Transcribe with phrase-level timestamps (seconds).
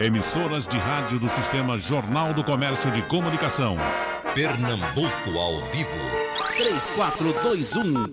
[0.00, 3.76] Emissoras de rádio do Sistema Jornal do Comércio de Comunicação.
[4.34, 5.90] Pernambuco ao vivo.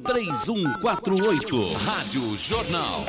[0.04, 1.74] 3421-3148.
[1.86, 3.06] Rádio Jornal.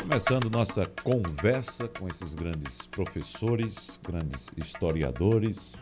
[0.00, 5.74] Começando nossa conversa com esses grandes professores, grandes historiadores.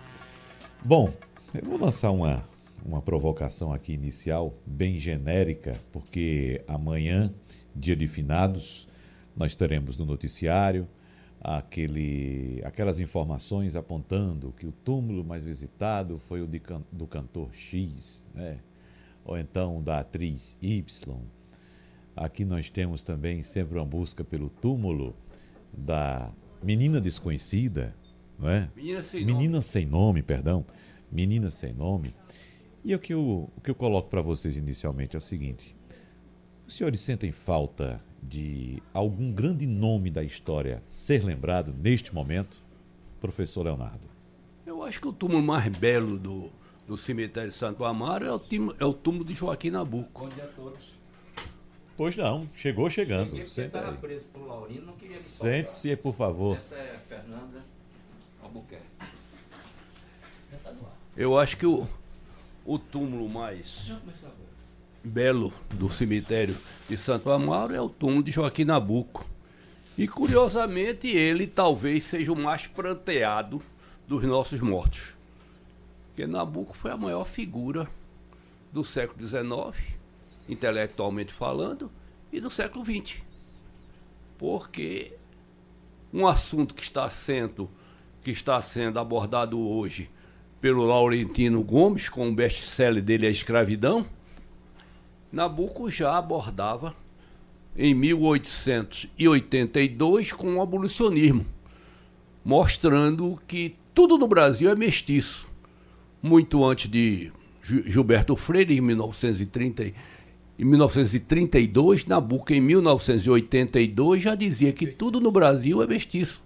[0.85, 1.13] Bom,
[1.55, 2.45] eu vou lançar uma,
[2.85, 7.33] uma provocação aqui inicial, bem genérica, porque amanhã,
[7.73, 8.89] dia de finados,
[9.37, 10.89] nós teremos no noticiário
[11.49, 18.27] aquele, aquelas informações apontando que o túmulo mais visitado foi o de, do cantor X,
[18.35, 18.59] né?
[19.25, 21.17] ou então da atriz Y.
[22.17, 25.15] Aqui nós temos também sempre uma busca pelo túmulo
[25.73, 27.95] da menina desconhecida,
[28.37, 28.69] não é?
[28.75, 29.63] Menina sem menina nome.
[29.63, 30.67] sem nome, perdão.
[31.13, 32.13] Menina sem nome.
[32.85, 35.77] E o que eu, o que eu coloco para vocês inicialmente é o seguinte:
[36.67, 42.63] os senhores sentem falta de algum grande nome da história ser lembrado neste momento?
[43.21, 44.09] Professor Leonardo.
[44.67, 46.51] Eu acho que o túmulo mais belo do,
[46.87, 48.41] do cemitério de Santo Amaro é o,
[48.81, 50.25] é o túmulo de Joaquim Nabuco.
[50.25, 50.97] Bom dia a todos.
[51.97, 53.31] Pois não, chegou chegando.
[53.31, 53.99] Cheguei Senta estava aí.
[53.99, 56.57] preso por Laurino, não queria me Sente-se, por favor.
[56.57, 57.65] Essa é Fernanda
[58.43, 58.85] Albuquerque.
[60.53, 60.93] Já tá no ar.
[61.17, 61.89] Eu acho que o,
[62.67, 64.46] o túmulo mais Já começou agora.
[65.07, 66.57] Belo do cemitério
[66.89, 69.25] de Santo Amaro é o túmulo de Joaquim Nabuco.
[69.97, 73.63] E curiosamente ele talvez seja o mais pranteado
[74.07, 75.15] dos nossos mortos.
[76.09, 77.89] Porque Nabuco foi a maior figura
[78.73, 79.95] do século XIX,
[80.49, 81.91] intelectualmente falando,
[82.33, 83.23] e do século XX.
[84.37, 85.13] Porque
[86.13, 87.71] um assunto que está sendo,
[88.23, 90.11] que está sendo abordado hoje
[90.61, 94.07] pelo Laurentino Gomes, com o best-seller dele A Escravidão,
[95.33, 96.95] Nabucco já abordava
[97.77, 101.45] em 1882 com o abolicionismo,
[102.45, 105.49] mostrando que tudo no Brasil é mestiço.
[106.23, 107.31] Muito antes de
[107.63, 109.95] Gil- Gilberto Freire, em 1930, e-
[110.59, 116.43] em 1932, Nabucco, em 1982, já dizia que tudo no Brasil é mestiço.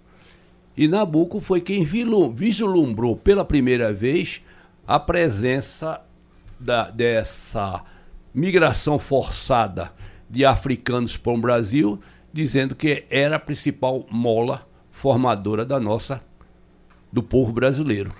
[0.75, 4.41] E Nabucco foi quem vislumbrou pela primeira vez
[4.87, 6.01] a presença
[6.59, 7.83] da- dessa
[8.33, 9.91] migração forçada
[10.29, 11.99] de africanos para o Brasil,
[12.31, 16.23] dizendo que era a principal mola formadora da nossa
[17.11, 18.11] do povo brasileiro.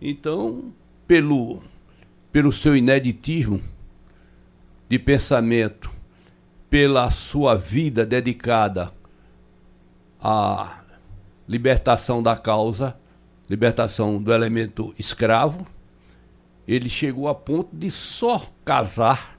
[0.00, 0.72] Então,
[1.06, 1.62] pelo
[2.36, 3.62] pelo seu ineditismo
[4.90, 5.90] de pensamento,
[6.68, 8.92] pela sua vida dedicada
[10.20, 10.80] à
[11.48, 12.94] libertação da causa,
[13.48, 15.66] libertação do elemento escravo,
[16.66, 19.38] ele chegou a ponto de só casar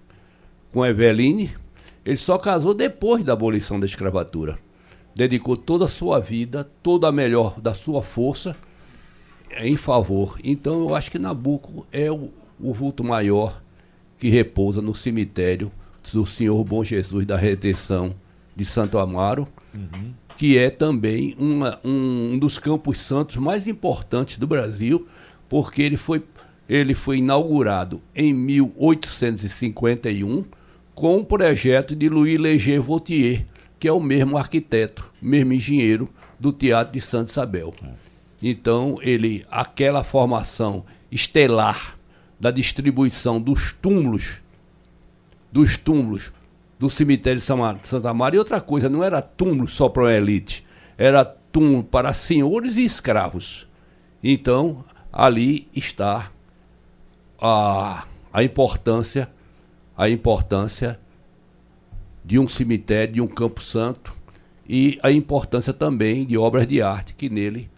[0.72, 1.52] com Eveline.
[2.06, 4.58] Ele só casou depois da abolição da escravatura.
[5.16, 8.56] Dedicou toda a sua vida, toda a melhor da sua força
[9.60, 10.38] em favor.
[10.44, 12.30] Então eu acho que Nabucco é o,
[12.60, 13.62] o vulto maior
[14.20, 15.72] que repousa no cemitério
[16.14, 18.16] do Senhor Bom Jesus da Redenção
[18.56, 19.48] de Santo Amaro,
[20.38, 25.08] que é também uma- um, um dos campos santos mais importantes do Brasil,
[25.50, 26.24] porque ele foi,
[26.68, 30.44] ele foi inaugurado em 1851
[30.94, 33.46] com o projeto de Louis Leger Vautier,
[33.80, 37.74] que é o mesmo arquiteto, mesmo engenheiro do Teatro de Santa Isabel.
[38.42, 41.98] Então, ele, aquela formação estelar
[42.40, 44.42] da distribuição dos túmulos,
[45.52, 46.32] dos túmulos
[46.80, 50.66] do cemitério de Santa Maria, e outra coisa, não era túmulo só para a elite,
[50.98, 53.68] era túmulo para senhores e escravos.
[54.24, 56.32] Então, ali está
[57.40, 59.30] a, a importância,
[59.96, 61.00] a importância
[62.24, 64.16] de um cemitério, de um campo santo
[64.68, 67.70] e a importância também de obras de arte que nele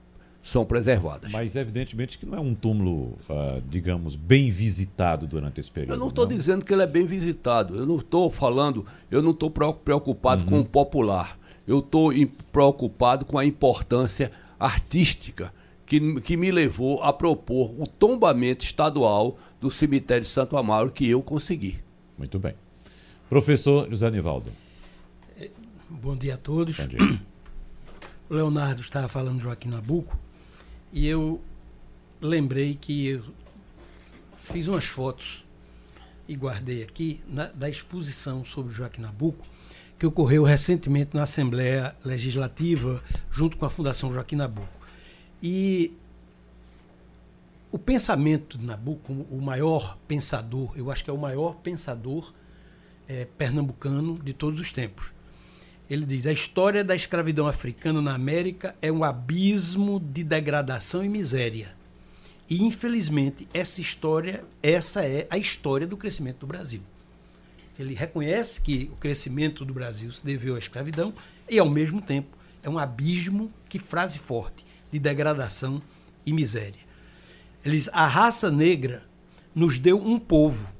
[0.41, 1.31] são preservadas.
[1.31, 5.93] Mas evidentemente que não é um túmulo, ah, digamos, bem visitado durante esse período.
[5.93, 7.75] Eu não estou dizendo que ele é bem visitado.
[7.75, 11.37] Eu não estou falando, eu não estou preocupado com o popular.
[11.67, 12.11] Eu estou
[12.51, 15.53] preocupado com a importância artística
[15.85, 21.07] que, que me levou a propor o tombamento estadual do cemitério de Santo Amaro que
[21.07, 21.79] eu consegui.
[22.17, 22.53] Muito bem.
[23.29, 24.51] Professor José Anivaldo.
[25.89, 26.79] Bom dia a todos.
[26.79, 27.19] Bom dia.
[28.29, 30.17] O Leonardo estava falando de Joaquim Nabuco
[30.93, 31.41] e eu
[32.21, 33.23] lembrei que eu
[34.43, 35.43] fiz umas fotos
[36.27, 39.45] e guardei aqui na- da exposição sobre Joaquim Nabuco
[39.97, 44.69] que ocorreu recentemente na Assembleia Legislativa junto com a Fundação Joaquim Nabuco.
[45.43, 45.91] E
[47.71, 52.33] o pensamento de Nabuco, o maior pensador, eu acho que é o maior pensador
[53.07, 55.13] eh, pernambucano de todos os tempos.
[55.89, 61.09] Ele diz: a história da escravidão africana na América é um abismo de degradação e
[61.09, 61.77] miséria.
[62.49, 66.81] E infelizmente essa história, essa é a história do crescimento do Brasil.
[67.77, 71.13] Ele reconhece que o crescimento do Brasil se deveu à escravidão
[71.47, 75.81] e ao mesmo tempo é um abismo, que frase forte, de degradação
[76.25, 76.88] e miséria.
[77.63, 79.03] Ele diz: a raça negra
[79.53, 80.71] nos deu um povo,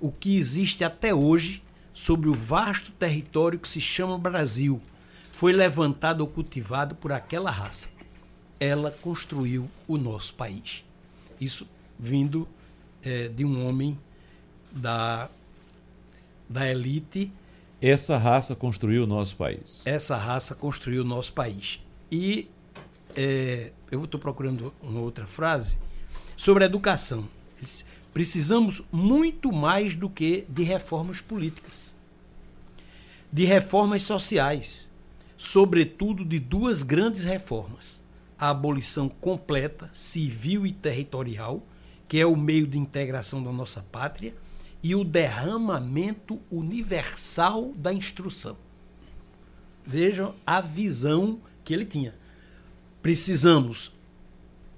[0.00, 1.62] o que existe até hoje
[1.92, 4.80] sobre o vasto território que se chama Brasil.
[5.30, 7.88] Foi levantado ou cultivado por aquela raça.
[8.58, 10.84] Ela construiu o nosso país.
[11.40, 11.66] Isso
[11.98, 12.48] vindo
[13.02, 13.98] é, de um homem
[14.72, 15.28] da,
[16.48, 17.32] da elite.
[17.80, 19.82] Essa raça construiu o nosso país.
[19.84, 21.82] Essa raça construiu o nosso país.
[22.10, 22.48] E
[23.14, 25.78] é, eu estou procurando uma outra frase
[26.36, 27.28] sobre a educação.
[28.12, 31.94] Precisamos muito mais do que de reformas políticas,
[33.32, 34.90] de reformas sociais,
[35.36, 38.02] sobretudo de duas grandes reformas:
[38.38, 41.62] a abolição completa, civil e territorial,
[42.08, 44.34] que é o meio de integração da nossa pátria,
[44.82, 48.56] e o derramamento universal da instrução.
[49.84, 52.14] Vejam a visão que ele tinha
[53.06, 53.92] precisamos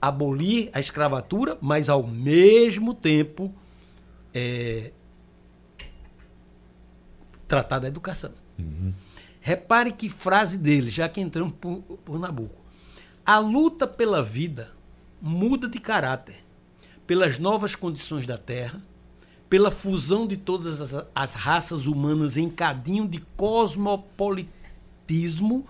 [0.01, 3.53] abolir a escravatura, mas ao mesmo tempo
[4.33, 4.93] é,
[7.47, 8.33] tratar da educação.
[8.59, 8.93] Uhum.
[9.41, 12.63] Repare que frase dele, já que entramos por, por Nabucco.
[13.25, 14.71] A luta pela vida
[15.21, 16.49] muda de caráter
[17.09, 18.83] pelas novas condições da Terra,
[19.49, 25.67] pela fusão de todas as, as raças humanas em cadinho de cosmopolitismo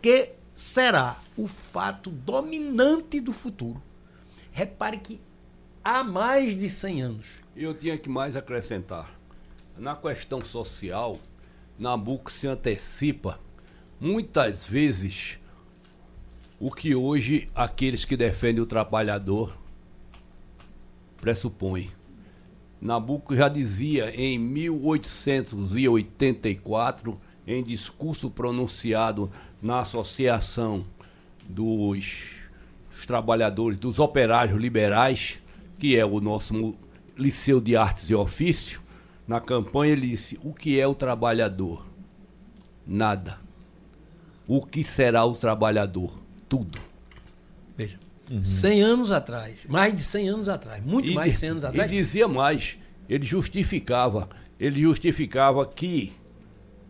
[0.00, 0.30] que
[0.60, 3.82] será o fato dominante do futuro.
[4.52, 5.20] Repare que
[5.82, 7.26] há mais de 100 anos.
[7.56, 9.12] Eu tinha que mais acrescentar.
[9.76, 11.18] Na questão social,
[11.78, 13.40] Nabucco se antecipa
[13.98, 15.40] muitas vezes
[16.58, 19.58] o que hoje aqueles que defendem o trabalhador
[21.16, 21.90] pressupõem.
[22.80, 29.30] Nabucco já dizia em 1884, em discurso pronunciado
[29.62, 30.84] na Associação
[31.48, 32.32] dos,
[32.90, 35.40] dos Trabalhadores, dos Operários Liberais,
[35.78, 36.74] que é o nosso
[37.16, 38.80] Liceu de Artes e Ofício,
[39.26, 41.86] na campanha ele disse: O que é o trabalhador?
[42.86, 43.38] Nada.
[44.46, 46.12] O que será o trabalhador?
[46.48, 46.80] Tudo.
[47.76, 47.98] Veja,
[48.30, 48.42] uhum.
[48.42, 51.90] 100 anos atrás, mais de 100 anos atrás, muito e mais de 100 anos atrás.
[51.90, 52.76] E dizia mais,
[53.08, 54.28] ele justificava,
[54.58, 56.12] ele justificava que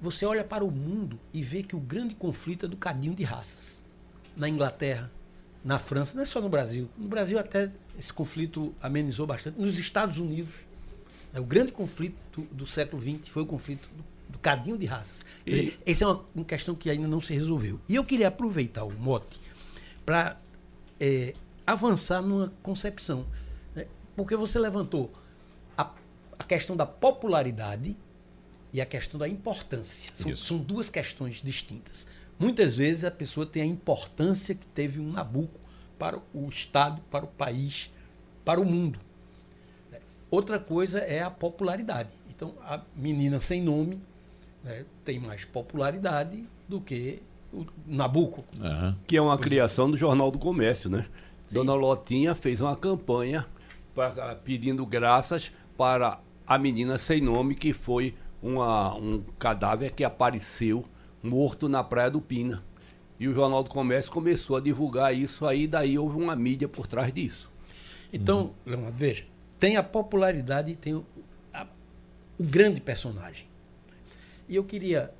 [0.00, 3.22] você olha para o mundo e vê que o grande conflito é do cadinho de
[3.22, 3.84] raças.
[4.36, 5.10] Na Inglaterra,
[5.62, 6.88] na França, não é só no Brasil.
[6.96, 9.60] No Brasil até esse conflito amenizou bastante.
[9.60, 10.69] Nos Estados Unidos,
[11.38, 15.24] o grande conflito do século XX foi o conflito do, do cadinho de raças.
[15.46, 15.74] E...
[15.86, 17.80] Essa é uma, uma, questão que ainda não se resolveu.
[17.88, 19.40] E eu queria aproveitar o mote
[20.04, 20.40] para
[20.98, 21.34] é,
[21.66, 23.24] avançar numa concepção.
[23.74, 23.86] Né?
[24.16, 25.12] Porque você levantou
[25.76, 25.92] a,
[26.38, 27.96] a, questão da popularidade
[28.72, 30.10] e a questão da importância.
[30.14, 32.06] São, são duas questões distintas.
[32.38, 35.60] Muitas vezes a pessoa tem a importância que teve um Nabucco
[35.98, 37.90] para o Estado, para o país,
[38.44, 38.98] para o mundo.
[40.30, 42.10] Outra coisa é a popularidade.
[42.28, 44.00] Então, a menina sem nome
[44.62, 47.20] né, tem mais popularidade do que
[47.52, 48.44] o Nabucco.
[48.58, 48.94] Uhum.
[49.06, 51.06] Que é uma criação do Jornal do Comércio, né?
[51.46, 51.54] Sim.
[51.54, 53.46] Dona Lotinha fez uma campanha
[53.94, 60.84] pra, pedindo graças para a menina sem nome, que foi uma, um cadáver que apareceu
[61.22, 62.62] morto na Praia do Pina.
[63.18, 66.86] E o Jornal do Comércio começou a divulgar isso aí, daí houve uma mídia por
[66.86, 67.50] trás disso.
[68.12, 68.52] Então, uhum.
[68.66, 69.24] Leonardo, veja,
[69.60, 71.06] tem a popularidade tem o,
[71.52, 71.66] a,
[72.38, 73.46] o grande personagem.
[74.48, 75.12] E eu queria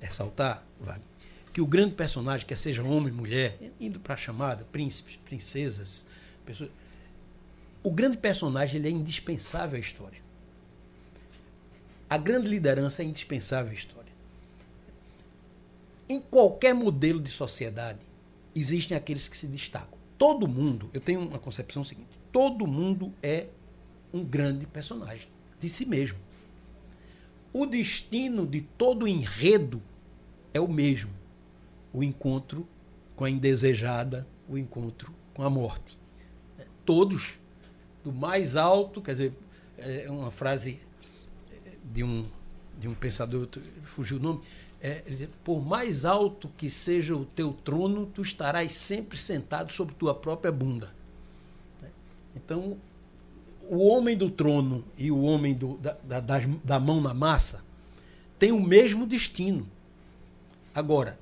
[0.00, 1.04] ressaltar, Wagner,
[1.52, 6.04] que o grande personagem, quer seja homem, mulher, indo para a chamada, príncipes, princesas,
[6.44, 6.70] pessoas,
[7.82, 10.20] o grande personagem ele é indispensável à história.
[12.08, 14.12] A grande liderança é indispensável à história.
[16.08, 18.00] Em qualquer modelo de sociedade,
[18.54, 19.98] existem aqueles que se destacam.
[20.18, 23.46] Todo mundo, eu tenho uma concepção seguinte: todo mundo é
[24.16, 25.28] um grande personagem
[25.60, 26.18] de si mesmo.
[27.52, 29.80] O destino de todo enredo
[30.52, 31.12] é o mesmo:
[31.92, 32.66] o encontro
[33.14, 35.98] com a indesejada, o encontro com a morte.
[36.84, 37.38] Todos,
[38.04, 39.32] do mais alto, quer dizer,
[39.76, 40.80] é uma frase
[41.92, 42.24] de um,
[42.78, 43.48] de um pensador,
[43.84, 44.42] fugiu o nome,
[44.80, 50.14] é, por mais alto que seja o teu trono, tu estarás sempre sentado sobre tua
[50.14, 50.94] própria bunda.
[52.34, 52.76] Então,
[53.68, 57.64] o homem do trono e o homem do, da, da, da mão na massa
[58.38, 59.66] têm o mesmo destino.
[60.74, 61.18] Agora,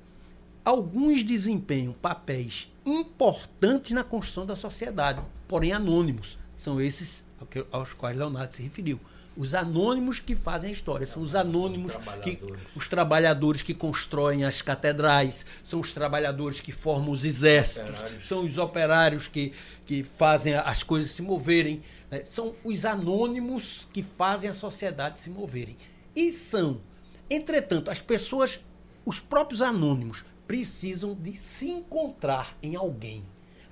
[0.63, 6.37] alguns desempenham papéis importantes na construção da sociedade, porém anônimos.
[6.57, 7.25] São esses
[7.71, 8.99] aos quais Leonardo se referiu.
[9.37, 12.39] Os anônimos que fazem a história, são os anônimos os que
[12.73, 18.27] os trabalhadores que constroem as catedrais, são os trabalhadores que formam os exércitos, operários.
[18.27, 19.51] são os operários que,
[19.85, 22.23] que fazem as coisas se moverem, né?
[22.25, 25.77] são os anônimos que fazem a sociedade se moverem.
[26.15, 26.81] E são,
[27.29, 28.59] entretanto, as pessoas,
[29.05, 33.23] os próprios anônimos, precisam de se encontrar em alguém,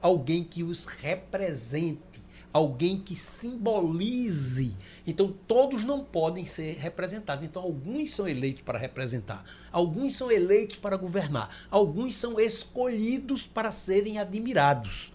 [0.01, 2.23] alguém que os represente
[2.53, 4.77] alguém que simbolize.
[5.05, 7.43] Então, todos não podem ser representados.
[7.43, 13.71] Então, alguns são eleitos para representar, alguns são eleitos para governar, alguns são escolhidos para
[13.71, 15.11] serem admirados.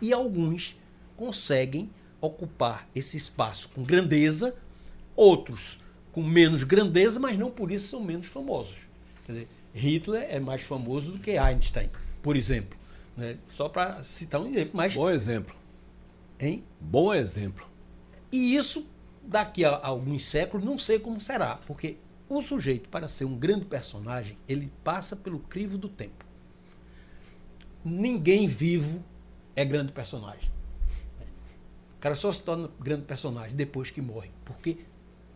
[0.00, 0.76] E alguns
[1.16, 4.54] conseguem ocupar esse espaço com grandeza,
[5.14, 5.78] outros
[6.12, 8.76] com menos grandeza, mas não por isso são menos famosos.
[9.24, 11.90] Quer dizer, Hitler é mais famoso do que Einstein,
[12.22, 12.76] por exemplo.
[13.16, 13.36] Né?
[13.46, 14.70] Só para citar um exemplo.
[14.74, 15.54] Mas, Bom exemplo.
[16.40, 16.64] Hein?
[16.80, 17.66] Bom exemplo.
[18.32, 18.86] E isso,
[19.22, 21.96] daqui a alguns séculos, não sei como será, porque
[22.28, 26.24] o sujeito, para ser um grande personagem, ele passa pelo crivo do tempo.
[27.84, 29.02] Ninguém vivo
[29.54, 30.50] é grande personagem.
[31.98, 34.78] O cara só se torna grande personagem depois que morre, porque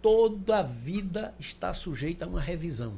[0.00, 2.94] toda a vida está sujeita a uma revisão.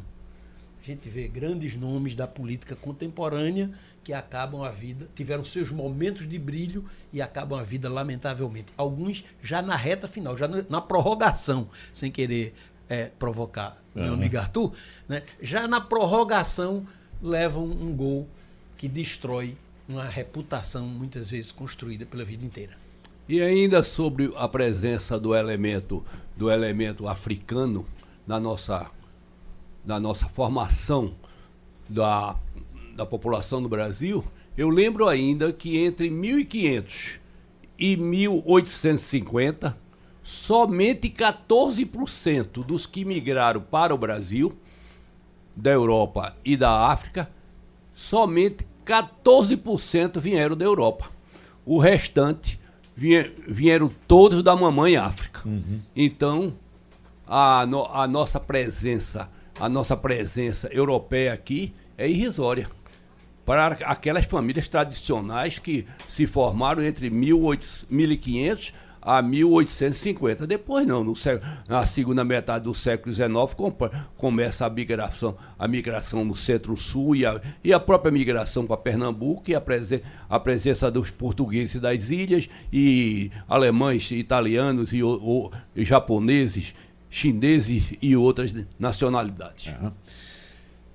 [0.82, 3.70] A gente vê grandes nomes da política contemporânea
[4.04, 8.70] que acabam a vida, tiveram seus momentos de brilho e acabam a vida lamentavelmente.
[8.76, 12.54] Alguns já na reta final, já na prorrogação, sem querer
[12.86, 14.02] é, provocar uhum.
[14.02, 14.74] meu amigo Arthur,
[15.08, 15.22] né?
[15.40, 16.86] já na prorrogação
[17.22, 18.28] levam um gol
[18.76, 19.56] que destrói
[19.88, 22.83] uma reputação muitas vezes construída pela vida inteira.
[23.28, 26.04] E ainda sobre a presença do elemento
[26.36, 27.86] do elemento africano
[28.26, 28.90] na nossa
[29.84, 31.14] na nossa formação
[31.88, 32.36] da
[32.94, 34.24] da população do Brasil,
[34.56, 37.18] eu lembro ainda que entre 1500
[37.78, 39.76] e 1850,
[40.22, 44.56] somente 14% dos que migraram para o Brasil,
[45.56, 47.28] da Europa e da África,
[47.92, 51.10] somente 14% vieram da Europa.
[51.66, 52.60] O restante
[52.96, 55.42] vieram todos da mamãe África.
[55.44, 55.80] Uhum.
[55.94, 56.54] Então,
[57.26, 62.68] a, no, a nossa presença, a nossa presença europeia aqui é irrisória
[63.44, 68.72] para aquelas famílias tradicionais que se formaram entre 1500
[69.04, 70.46] a 1850.
[70.46, 73.30] Depois não, no século, na segunda metade do século XIX
[74.16, 79.50] começa a migração, a migração no centro-sul e a, e a própria migração para Pernambuco
[79.50, 85.00] e a, presen a presença dos portugueses das ilhas e alemães, italianos e,
[85.76, 86.74] e japoneses,
[87.10, 89.66] chineses e outras nacionalidades.
[89.80, 89.92] Uhum.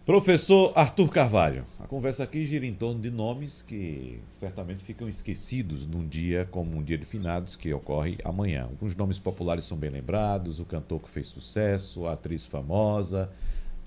[0.10, 5.86] Professor Arthur Carvalho, a conversa aqui gira em torno de nomes que certamente ficam esquecidos
[5.86, 8.64] num dia como um dia de finados que ocorre amanhã.
[8.64, 13.30] Alguns nomes populares são bem lembrados, o cantor que fez sucesso, a atriz famosa,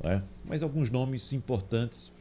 [0.04, 0.22] é?
[0.44, 2.12] mas alguns nomes importantes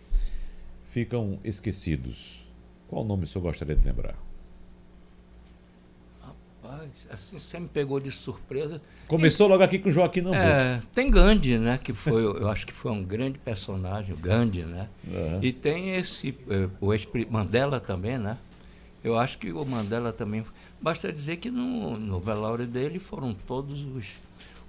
[0.89, 2.43] ficam esquecidos.
[2.88, 4.31] Qual nome o senhor gostaria de lembrar?
[6.63, 8.82] Rapaz, assim você me pegou de surpresa.
[9.08, 10.36] Começou logo aqui com o Joaquim Nambu.
[10.36, 11.80] É, tem Gandhi, né?
[11.84, 14.88] Que foi, eu acho que foi um grande personagem, o Gandhi, né?
[15.08, 15.39] Uhum.
[15.41, 16.91] E tem esse, eh, o
[17.32, 18.38] Mandela também, né?
[19.03, 20.46] Eu acho que o Mandela também.
[20.80, 24.06] Basta dizer que no, no velório dele foram todos os,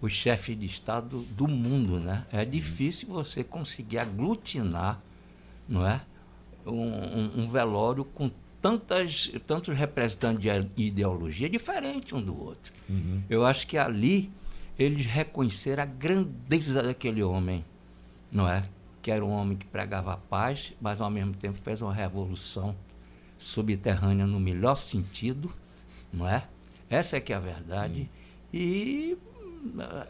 [0.00, 2.25] os chefes de Estado do mundo, né?
[2.32, 4.99] É difícil você conseguir aglutinar,
[5.68, 6.00] não é?
[6.64, 8.30] Um, um, um velório com
[8.62, 10.40] tantas, tantos representantes
[10.75, 12.73] de ideologia diferentes um do outro.
[12.88, 13.21] Uhum.
[13.28, 14.31] Eu acho que ali
[14.78, 17.64] eles reconheceram a grandeza daquele homem,
[18.31, 18.62] não é?
[19.02, 22.76] Que era um homem que pregava a paz, mas ao mesmo tempo fez uma revolução
[23.37, 25.52] subterrânea no melhor sentido,
[26.12, 26.45] não é?
[26.88, 28.02] Essa é que é a verdade.
[28.02, 28.09] Uhum.
[28.54, 29.19] E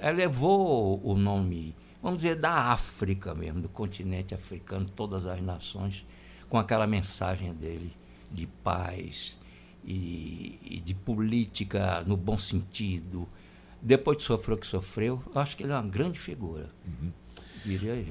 [0.06, 6.04] elevou o nome, vamos dizer, da África mesmo, do continente africano, todas as nações,
[6.50, 8.01] com aquela mensagem dele
[8.32, 9.38] de paz
[9.84, 13.28] e, e de política no bom sentido.
[13.80, 16.70] Depois de sofrer o que sofreu, acho que ele é uma grande figura.
[16.86, 17.10] Uhum.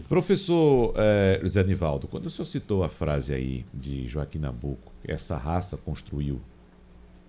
[0.08, 5.36] Professor é, Zé Nivaldo, quando o senhor citou a frase aí de Joaquim Nabuco, essa
[5.36, 6.42] raça construiu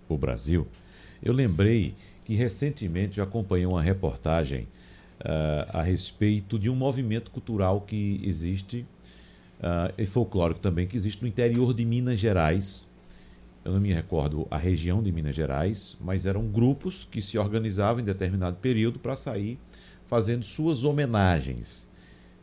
[0.09, 0.67] o Brasil,
[1.23, 1.95] eu lembrei
[2.25, 4.69] que recentemente eu acompanhei uma reportagem
[5.21, 8.87] uh, a respeito de um movimento cultural que existe,
[9.63, 12.85] uh, e folclórico também, que existe no interior de Minas Gerais.
[13.65, 18.01] Eu não me recordo a região de Minas Gerais, mas eram grupos que se organizavam
[18.01, 19.59] em determinado período para sair
[20.07, 21.89] fazendo suas homenagens.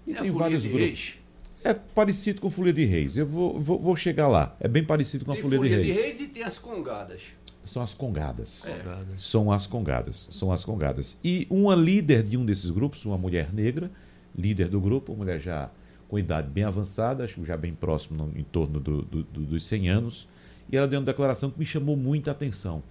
[0.08, 0.82] E é tem vários grupos.
[0.82, 1.20] Reis.
[1.62, 3.18] É parecido com Folia de Reis.
[3.18, 4.56] Eu vou, vou, vou, chegar lá.
[4.62, 5.98] É bem parecido com a Folia, Folia de Reis.
[5.98, 7.22] Folia de Reis e tem as congadas.
[7.66, 8.66] São as congadas.
[8.66, 8.82] É.
[9.18, 10.30] São as congadas.
[10.32, 11.18] São as congadas.
[11.24, 13.92] E uma líder de um desses grupos, uma mulher negra,
[14.36, 15.70] líder do grupo, uma mulher já
[16.10, 19.46] com idade bem avançada, acho que já bem próximo, no, em torno do, do, do,
[19.46, 20.28] dos 100 anos,
[20.72, 22.84] e ela deu uma declaração que me chamou muita atenção.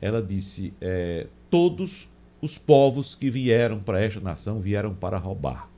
[0.00, 2.08] Ela disse: é, Todos
[2.40, 5.70] os povos que vieram para esta nação vieram para roubar.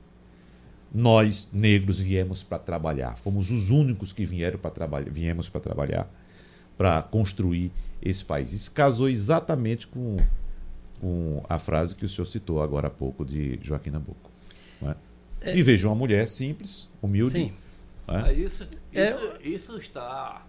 [0.92, 3.16] Nós, negros, viemos para trabalhar.
[3.16, 6.10] Fomos os únicos que vieram para trabalhar, viemos para trabalhar,
[6.76, 7.70] para construir
[8.02, 8.52] esse país.
[8.52, 10.16] Isso casou exatamente com,
[11.00, 14.30] com a frase que o senhor citou agora há pouco de Joaquim Nabuco.
[14.82, 14.94] É?
[15.40, 17.32] É, e veja uma mulher simples, humilde.
[17.32, 17.52] Sim.
[18.08, 18.32] É?
[18.32, 19.10] Isso, é.
[19.10, 20.46] isso, isso está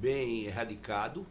[0.00, 1.26] bem erradicado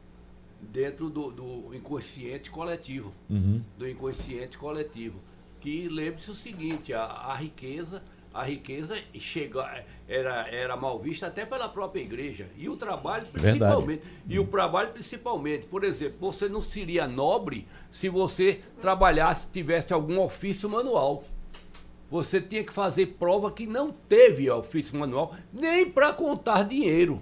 [0.61, 3.13] dentro do, do inconsciente coletivo.
[3.29, 3.61] Uhum.
[3.77, 5.19] Do inconsciente coletivo.
[5.59, 8.01] Que lembre-se o seguinte, a, a riqueza
[8.33, 12.47] a riqueza chega, era, era mal vista até pela própria igreja.
[12.57, 13.99] E o trabalho principalmente.
[13.99, 14.25] Verdade.
[14.29, 15.65] E o trabalho principalmente.
[15.65, 21.25] Por exemplo, você não seria nobre se você trabalhasse, tivesse algum ofício manual.
[22.11, 27.21] Você tinha que fazer prova que não teve ofício manual, nem para contar dinheiro.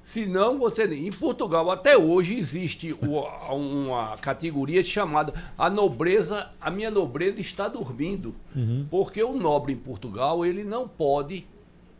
[0.00, 0.84] Senão você.
[0.84, 8.34] Em Portugal, até hoje, existe uma categoria chamada a nobreza, a minha nobreza está dormindo.
[8.54, 8.86] Uhum.
[8.88, 11.44] Porque o nobre em Portugal, ele não pode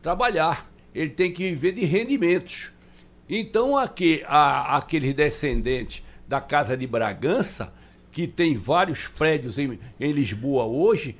[0.00, 0.70] trabalhar.
[0.94, 2.72] Ele tem que viver de rendimentos.
[3.28, 7.72] Então, aqui, a, aqueles descendentes da Casa de Bragança,
[8.10, 11.16] que tem vários prédios em, em Lisboa hoje,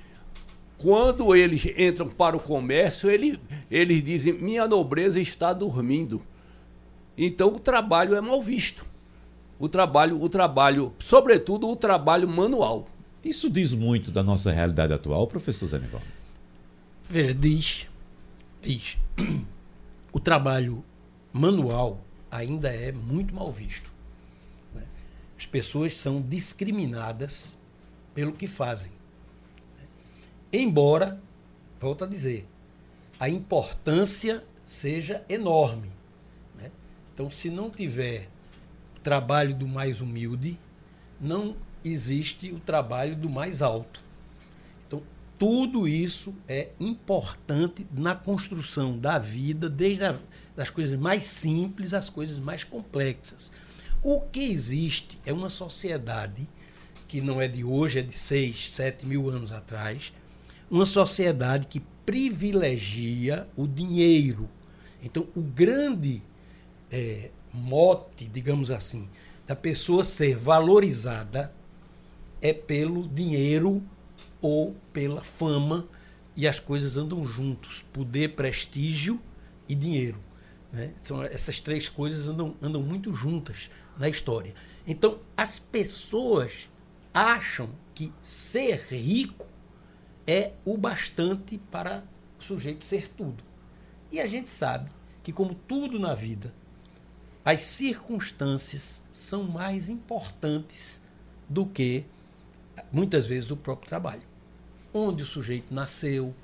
[0.83, 3.39] quando eles entram para o comércio, ele,
[3.71, 6.21] eles dizem: minha nobreza está dormindo.
[7.17, 8.85] Então o trabalho é mal visto.
[9.59, 12.89] O trabalho, o trabalho, sobretudo o trabalho manual.
[13.25, 16.03] Isso diz muito da nossa realidade atual, professor Zanival?
[17.09, 17.89] Veja, diz,
[18.61, 18.99] diz.
[20.15, 20.85] O trabalho
[21.33, 23.91] manual ainda é muito mal visto.
[24.75, 24.83] Né?
[25.39, 27.59] As pessoas são discriminadas
[28.15, 28.93] pelo que fazem.
[30.53, 31.21] Embora,
[31.81, 32.47] volto a dizer,
[33.19, 35.93] a importância seja enorme
[37.15, 38.29] então, se não tiver
[38.97, 40.59] o trabalho do mais humilde,
[41.21, 44.03] não existe o trabalho do mais alto.
[44.87, 45.03] Então,
[45.39, 50.19] tudo isso é importante na construção da vida, desde a,
[50.57, 53.53] das coisas mais simples às coisas mais complexas.
[54.03, 56.49] O que existe é uma sociedade
[57.07, 60.15] que não é de hoje, é de seis, sete mil anos atrás,
[60.73, 64.49] uma sociedade que privilegia o dinheiro.
[65.03, 66.23] Então, o grande
[66.91, 69.07] é, mote, digamos assim,
[69.47, 71.53] da pessoa ser valorizada
[72.41, 73.83] é pelo dinheiro
[74.41, 75.87] ou pela fama
[76.35, 79.21] e as coisas andam juntos poder, prestígio
[79.69, 80.19] e dinheiro.
[80.73, 80.93] Né?
[81.31, 84.55] Essas três coisas andam, andam muito juntas na história.
[84.87, 86.71] Então, as pessoas
[87.13, 89.52] acham que ser rico
[90.27, 92.05] é o bastante para
[92.39, 93.43] o sujeito ser tudo.
[94.11, 94.91] E a gente sabe
[95.23, 96.55] que, como tudo na vida,
[97.45, 101.01] as circunstâncias são mais importantes
[101.49, 102.05] do que,
[102.93, 104.23] muitas vezes, o próprio trabalho.
[104.95, 106.35] Onde o sujeito nasceu,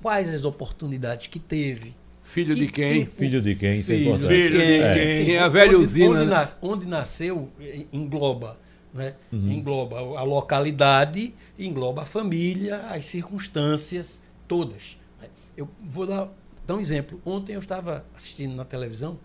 [0.00, 1.94] quais as oportunidades que teve.
[2.22, 3.04] Filho que de quem?
[3.04, 3.80] Tempo, filho de quem?
[3.80, 4.80] Isso é filho, é filho de quem?
[4.80, 5.24] É.
[5.24, 6.20] Sim, a velha onde, usina.
[6.20, 7.50] Onde, nas, onde nasceu,
[7.92, 8.58] engloba.
[8.96, 9.14] Né?
[9.30, 9.52] Uhum.
[9.52, 14.98] Engloba a localidade, engloba a família, as circunstâncias todas.
[15.56, 16.28] Eu vou dar,
[16.66, 17.20] dar um exemplo.
[17.24, 19.18] Ontem eu estava assistindo na televisão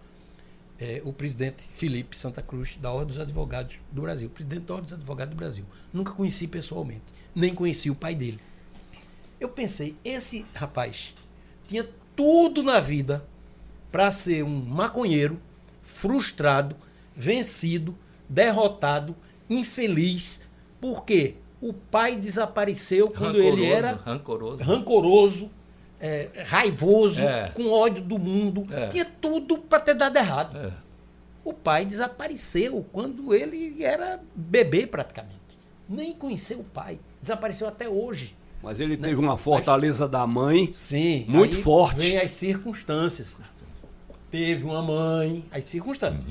[0.79, 4.29] é, o presidente Felipe Santa Cruz, da Ordem dos Advogados do Brasil.
[4.29, 5.65] Presidente da Ordem dos Advogados do Brasil.
[5.93, 7.03] Nunca conheci pessoalmente,
[7.35, 8.39] nem conheci o pai dele.
[9.39, 11.13] Eu pensei, esse rapaz
[11.67, 13.25] tinha tudo na vida
[13.91, 15.39] para ser um maconheiro,
[15.83, 16.75] frustrado,
[17.15, 17.95] vencido,
[18.27, 19.15] derrotado,
[19.59, 20.41] infeliz.
[20.79, 21.35] Por quê?
[21.61, 25.51] O pai desapareceu quando ele era rancoroso, rancoroso
[25.99, 27.49] é, raivoso, É.
[27.53, 28.65] com ódio do mundo.
[28.71, 28.87] É.
[28.87, 30.57] Tinha tudo para ter dado errado.
[30.57, 30.71] É.
[31.43, 35.39] O pai desapareceu quando ele era bebê praticamente.
[35.87, 36.99] Nem conheceu o pai.
[37.21, 38.35] Desapareceu até hoje.
[38.63, 40.71] Mas ele teve uma fortaleza da mãe.
[40.73, 41.25] Sim.
[41.27, 41.99] Muito aí forte.
[41.99, 43.37] Vem as circunstâncias.
[44.31, 46.25] Teve uma mãe, as circunstâncias.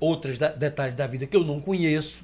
[0.00, 2.23] Outros da- detalhes da vida que eu não conheço.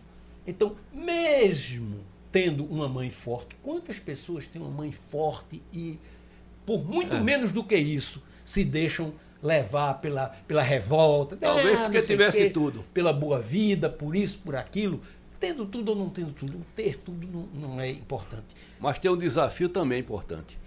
[0.50, 2.00] Então, mesmo
[2.32, 5.98] tendo uma mãe forte, quantas pessoas têm uma mãe forte e,
[6.66, 7.20] por muito É.
[7.20, 11.36] menos do que isso, se deixam levar pela, pela revolta?
[11.36, 12.84] Talvez Ah, porque tivesse quê, tudo.
[12.92, 15.00] Pela boa vida, por isso, por aquilo.
[15.38, 18.44] Tendo tudo ou não tendo tudo, ter tudo não, não é importante.
[18.78, 20.58] Mas tem um desafio também importante.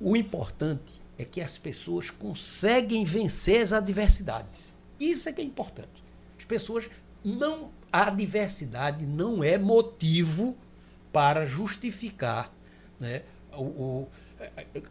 [0.00, 4.72] O importante é que as pessoas conseguem vencer as adversidades.
[4.98, 6.02] Isso é que é importante.
[6.38, 6.90] As pessoas
[7.24, 7.70] não.
[7.92, 10.56] A adversidade não é motivo
[11.12, 12.50] para justificar.
[12.98, 14.08] Né, o, o-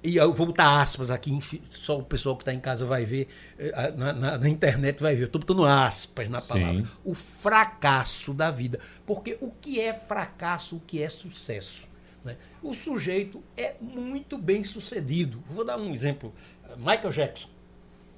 [0.01, 1.37] e eu vou botar aspas aqui,
[1.71, 3.27] só o pessoal que está em casa vai ver,
[3.59, 5.23] eh, na, na- na internet vai ver.
[5.23, 6.47] Eu estou botando aspas na Sim.
[6.47, 6.83] palavra.
[7.03, 8.79] O fracasso da vida.
[9.05, 11.89] Porque o que é fracasso, o que é sucesso?
[12.23, 12.37] né?
[12.61, 15.43] O sujeito é muito bem sucedido.
[15.49, 16.31] Vou dar um exemplo.
[16.77, 17.49] Michael Jackson.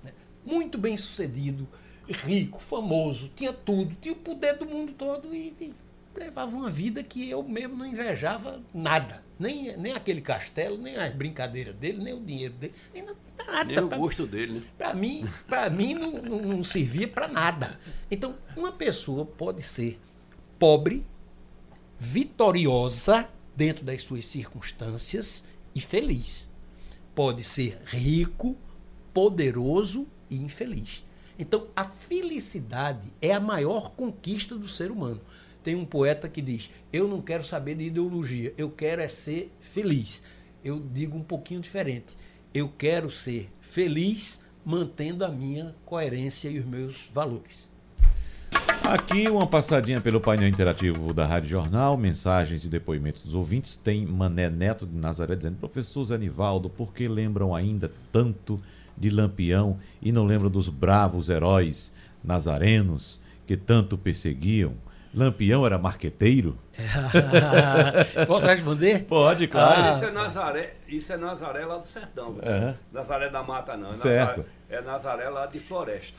[0.03, 0.11] né?
[0.45, 1.67] Muito bem sucedido,
[2.07, 5.73] rico, famoso, tinha tudo, tinha o poder do mundo todo e, e
[6.15, 9.23] levava uma vida que eu mesmo não invejava nada.
[9.39, 13.63] Nem, nem aquele castelo, nem as brincadeiras dele, nem o dinheiro dele, nem nada.
[13.65, 14.61] Nem o Pra- gosto dele, né?
[14.77, 17.79] para mim, para mim não, não, não servia para nada.
[18.11, 19.99] Então, uma pessoa pode ser
[20.59, 21.05] pobre,
[21.99, 26.49] vitoriosa dentro das suas circunstâncias e feliz.
[27.15, 28.55] Pode ser rico,
[29.13, 31.03] poderoso e infeliz.
[31.37, 35.21] Então, a felicidade é a maior conquista do ser humano.
[35.63, 39.51] Tem um poeta que diz: Eu não quero saber de ideologia, eu quero é ser
[39.59, 40.21] feliz.
[40.63, 42.15] Eu digo um pouquinho diferente.
[42.53, 47.71] Eu quero ser feliz mantendo a minha coerência e os meus valores.
[48.83, 53.77] Aqui uma passadinha pelo painel interativo da Rádio Jornal, mensagens e depoimentos dos ouvintes.
[53.77, 58.61] Tem Mané Neto de Nazaré dizendo: Professor Zé Nivaldo, por que lembram ainda tanto
[58.97, 61.91] de Lampião e não lembram dos bravos heróis
[62.23, 64.73] nazarenos que tanto perseguiam?
[65.13, 66.57] Lampião era marqueteiro?
[68.25, 69.03] Posso responder?
[69.03, 69.95] Pode, claro.
[69.95, 72.37] Isso é Nazaré, isso é Nazaré lá do sertão.
[72.41, 72.73] É.
[72.91, 73.91] Nazaré da Mata não.
[73.91, 74.39] É Certo.
[74.39, 76.17] Nazaré, é Nazaré lá de Floresta.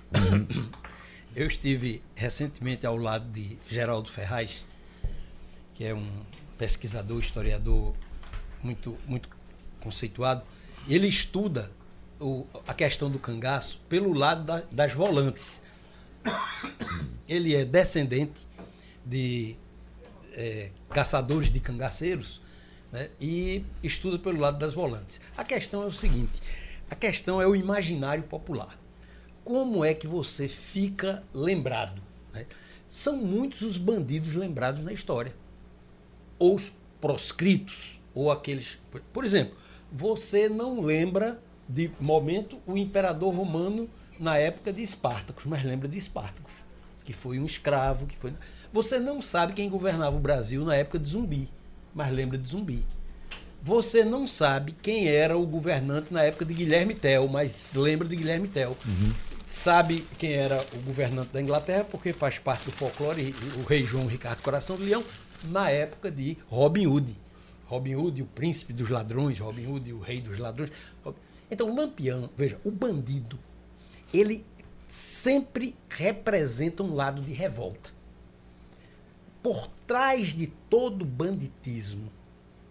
[1.35, 4.65] Eu estive recentemente ao lado de Geraldo Ferraz,
[5.75, 6.07] que é um
[6.57, 7.93] pesquisador, historiador
[8.63, 9.29] muito, muito
[9.81, 10.43] conceituado.
[10.89, 11.73] Ele estuda
[12.25, 15.63] o- a questão do cangaço pelo lado da- das volantes.
[17.29, 18.47] Ele é descendente
[19.05, 19.57] de
[20.33, 22.41] eh, caçadores de cangaceiros
[22.91, 25.21] né, e estuda pelo lado das volantes.
[25.37, 26.43] A questão é o seguinte:
[26.91, 28.77] a questão é o imaginário popular
[29.45, 32.01] como é que você fica lembrado?
[32.33, 32.47] né?
[32.89, 35.35] São muitos os bandidos lembrados na história.
[36.39, 38.79] Ou os proscritos, ou aqueles.
[39.13, 39.55] Por exemplo,
[39.93, 45.99] você não lembra de momento o imperador romano na época de Espartacus, mas lembra de
[45.99, 46.53] Espartacus,
[47.05, 48.33] que foi um escravo, que foi.
[48.73, 51.49] Você não sabe quem governava o Brasil na época de Zumbi,
[51.95, 52.85] mas lembra de Zumbi.
[53.63, 58.15] Você não sabe quem era o governante na época de Guilherme Tell, mas lembra de
[58.15, 58.77] Guilherme Tell.
[59.49, 64.07] Sabe quem era o governante da Inglaterra, porque faz parte do folclore, o rei João
[64.07, 65.03] Ricardo Coração do Leão,
[65.45, 67.17] na época de Robin Hood.
[67.67, 70.71] Robin Hood, o príncipe dos ladrões, Robin Hood, o rei dos ladrões.
[71.55, 73.39] Então, o Lampião, veja, o bandido,
[74.13, 74.45] ele
[74.89, 77.91] sempre representa um lado de revolta.
[79.41, 82.11] Por trás de todo banditismo,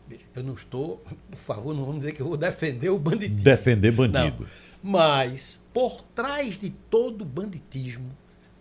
[0.06, 3.46] veja, eu não estou, por favor, não vamos dizer que eu vou defender o banditismo.
[3.46, 4.43] Defender bandido.
[4.84, 4.91] Não.
[4.91, 8.12] Mas por trás de todo banditismo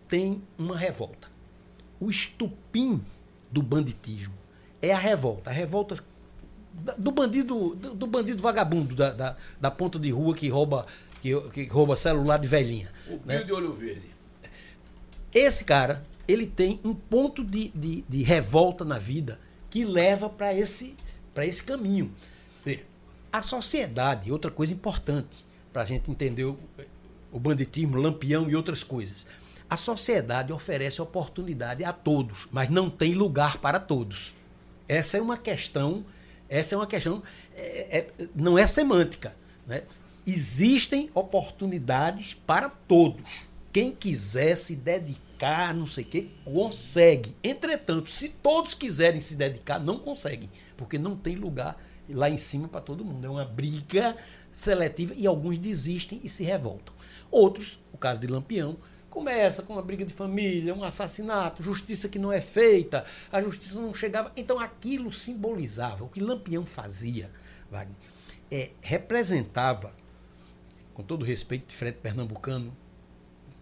[0.07, 1.27] tem uma revolta.
[1.99, 3.03] O estupim
[3.51, 4.35] do banditismo
[4.81, 5.51] é a revolta.
[5.51, 5.97] A revolta
[6.99, 10.87] do bandido, do, do bandido vagabundo da, da, da ponta de rua que rouba,
[11.21, 12.91] que, que rouba celular de velhinha.
[13.07, 13.39] O né?
[13.39, 14.11] Pio de Olho Verde.
[15.35, 19.39] Esse cara, ele tem um ponto de, de, de revolta na vida
[19.71, 20.95] que leva para esse,
[21.33, 22.13] pra esse caminho.
[22.65, 22.83] Veja,
[23.33, 26.59] a sociedade, outra coisa importante para a gente entender o,
[27.33, 29.27] o banditismo, lampião e outras coisas.
[29.69, 34.35] A sociedade oferece oportunidade a todos, mas não tem lugar para todos.
[34.87, 36.05] Essa é uma questão,
[36.59, 37.23] essa é uma questão,
[37.57, 39.35] é- é- não é semântica.
[39.67, 39.83] Né?
[40.27, 43.23] Existem oportunidades para todos.
[43.73, 47.35] Quem quiser se dedicar não sei o quê, consegue.
[47.43, 51.77] Entretanto, se todos quiserem se dedicar, não conseguem, porque não tem lugar
[52.09, 53.27] lá em cima para todo mundo.
[53.27, 54.17] É uma briga
[54.53, 56.95] seletiva e alguns desistem e se revoltam.
[57.31, 58.77] Outros, o caso de Lampião,
[59.13, 63.79] começa com uma briga de família, um assassinato, justiça que não é feita, a justiça
[63.79, 64.33] não chegava.
[64.35, 67.31] Então aquilo simbolizava, o que Lampião fazia,
[67.71, 67.95] Wagner,
[68.51, 69.93] é, representava,
[70.95, 72.75] com todo respeito de Fred Pernambucano,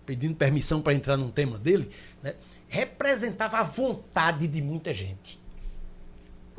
[0.06, 1.90] pedindo permissão para entrar num tema dele,
[2.22, 2.34] né,
[2.68, 5.39] representava a vontade de muita gente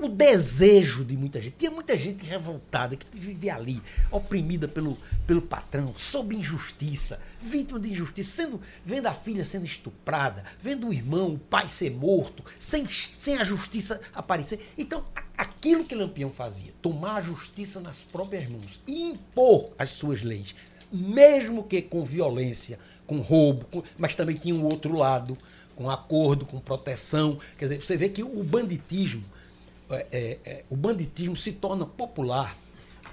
[0.06, 1.56] o desejo de muita gente.
[1.58, 7.92] Tinha muita gente revoltada que vivia ali, oprimida pelo, pelo patrão, sob injustiça, vítima de
[7.92, 12.88] injustiça, sendo, vendo a filha sendo estuprada, vendo o irmão, o pai ser morto, sem,
[12.88, 14.72] sem a justiça aparecer.
[14.78, 15.04] Então,
[15.38, 20.56] aquilo que Lampião fazia, tomar a justiça nas próprias mãos e impor as suas leis,
[20.92, 25.38] mesmo que com violência, com roubo, com, mas também tinha um outro lado,
[25.76, 27.40] com acordo, com proteção.
[27.58, 29.24] Quer dizer, você vê que o banditismo
[29.96, 32.56] é, é, é, o banditismo se torna popular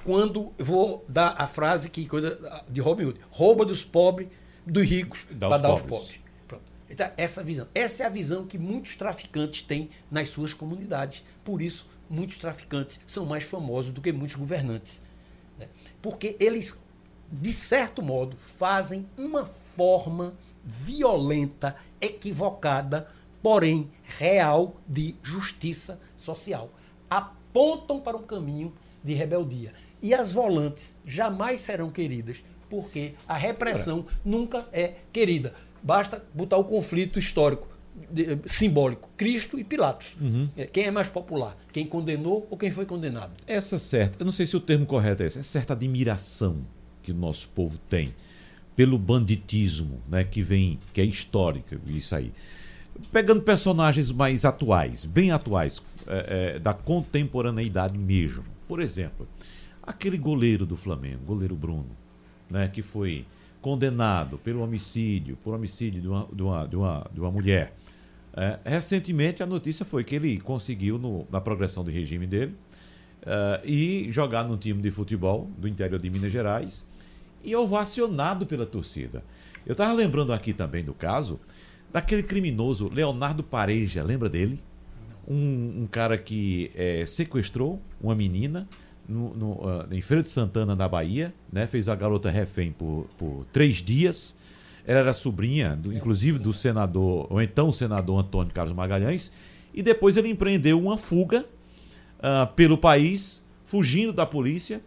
[0.04, 4.28] quando vou dar a frase que coisa de Robin Hood, rouba dos pobres,
[4.66, 6.20] dos ricos para dar aos pobres.
[6.46, 6.64] Pronto.
[6.88, 11.24] Então, essa visão, essa é a visão que muitos traficantes têm nas suas comunidades.
[11.44, 15.02] Por isso, muitos traficantes são mais famosos do que muitos governantes,
[15.58, 15.68] né?
[16.00, 16.74] porque eles,
[17.30, 23.08] de certo modo, fazem uma forma violenta, equivocada
[23.42, 26.70] porém real de justiça social.
[27.08, 28.72] Apontam para um caminho
[29.02, 29.72] de rebeldia.
[30.02, 35.54] E as volantes jamais serão queridas, porque a repressão nunca é querida.
[35.82, 37.68] Basta botar o conflito histórico,
[38.10, 40.16] de, simbólico, Cristo e Pilatos.
[40.20, 40.48] Uhum.
[40.56, 41.56] É, quem é mais popular?
[41.72, 43.32] Quem condenou ou quem foi condenado?
[43.46, 46.58] Essa certa, eu não sei se o termo correto é esse, é certa admiração
[47.02, 48.14] que o nosso povo tem
[48.76, 52.32] pelo banditismo, né, que vem, que é histórica, isso aí
[53.12, 58.44] pegando personagens mais atuais, bem atuais, é, é, da contemporaneidade mesmo.
[58.66, 59.26] Por exemplo,
[59.82, 61.90] aquele goleiro do Flamengo, goleiro Bruno,
[62.50, 63.24] né, que foi
[63.60, 67.74] condenado pelo homicídio, por homicídio de uma, de uma, de uma, de uma mulher.
[68.34, 72.54] É, recentemente a notícia foi que ele conseguiu, no, na progressão do regime dele,
[73.22, 76.84] uh, e jogar num time de futebol do interior de Minas Gerais
[77.42, 79.24] e ovacionado pela torcida.
[79.66, 81.40] Eu estava lembrando aqui também do caso
[81.92, 84.60] daquele criminoso Leonardo Pareja, lembra dele?
[85.26, 88.66] Um, um cara que é, sequestrou uma menina
[89.08, 91.66] no, no, uh, em Feira de Santana, na Bahia, né?
[91.66, 94.36] fez a garota refém por, por três dias.
[94.86, 99.32] Ela era sobrinha, do, inclusive, do senador, ou então senador Antônio Carlos Magalhães,
[99.72, 101.44] e depois ele empreendeu uma fuga
[102.18, 104.80] uh, pelo país, fugindo da polícia,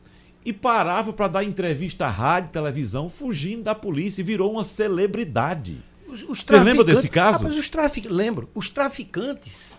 [0.43, 5.77] e parava para dar entrevista à rádio, televisão, fugindo da polícia, e virou uma celebridade.
[6.11, 7.47] Os, os Você lembra desse caso?
[7.47, 8.07] Ah, os trafic...
[8.07, 8.49] Lembro.
[8.53, 9.77] Os traficantes,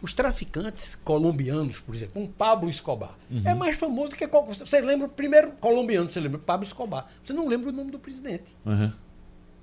[0.00, 3.42] os traficantes colombianos, por exemplo, um Pablo Escobar, uhum.
[3.44, 4.26] é mais famoso que.
[4.26, 7.10] Você lembra o primeiro colombiano, você lembra Pablo Escobar.
[7.22, 8.56] Você não lembra o nome do presidente.
[8.64, 8.90] Uhum.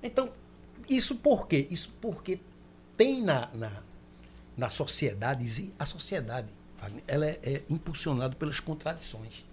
[0.04, 0.30] Então,
[0.88, 1.68] isso por quê?
[1.72, 2.40] Isso porque
[2.96, 3.72] tem na, na,
[4.56, 6.50] na sociedade, a sociedade,
[7.08, 9.44] ela é, é impulsionada pelas contradições,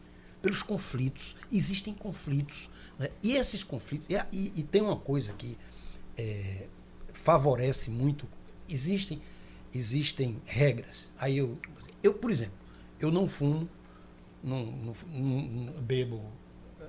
[0.43, 1.35] pelos conflitos.
[1.51, 2.69] Existem conflitos.
[2.99, 3.09] Né?
[3.23, 4.07] E esses conflitos.
[4.11, 5.57] E, e, e tem uma coisa que
[6.17, 6.67] é,
[7.13, 8.27] favorece muito.
[8.69, 9.21] Existem,
[9.75, 11.13] existem regras.
[11.19, 11.59] Aí eu,
[12.03, 12.55] eu, por exemplo,
[12.99, 13.69] eu não fumo,
[14.43, 16.23] não, não, não bebo
[16.81, 16.85] eh,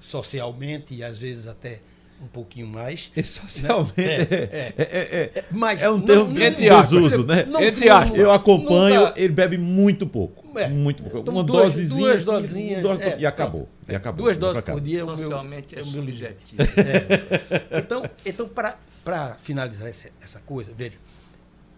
[0.00, 1.80] socialmente e às vezes até
[2.22, 3.10] um pouquinho mais.
[3.16, 4.14] E socialmente né?
[4.30, 7.46] é, é, é, é, mas é um termo não, entre desuso, né?
[7.60, 8.18] Entre aspas.
[8.18, 10.58] Eu acompanho, ele bebe muito pouco.
[10.58, 11.30] É, muito pouco.
[11.30, 12.00] Uma duas, dosezinha.
[12.00, 12.82] Duas assim, dosinhas.
[12.82, 13.68] Duas, é, e acabou.
[13.88, 14.24] E acabou.
[14.24, 15.16] Duas doses por dia é o meu.
[15.16, 16.62] Socialmente é o meu objetivo.
[16.62, 17.78] É.
[17.82, 20.98] Então, então para finalizar essa, essa coisa, veja,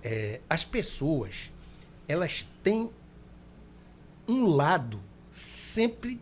[0.02, 1.50] é, as pessoas
[2.06, 2.90] elas têm
[4.28, 6.20] um lado sempre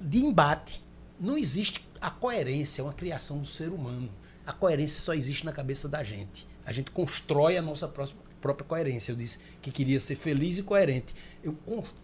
[0.00, 0.84] de embate.
[1.20, 4.10] Não existe a coerência, é uma criação do ser humano.
[4.46, 6.46] A coerência só existe na cabeça da gente.
[6.66, 9.12] A gente constrói a nossa própria coerência.
[9.12, 11.14] Eu disse que queria ser feliz e coerente.
[11.42, 11.56] Eu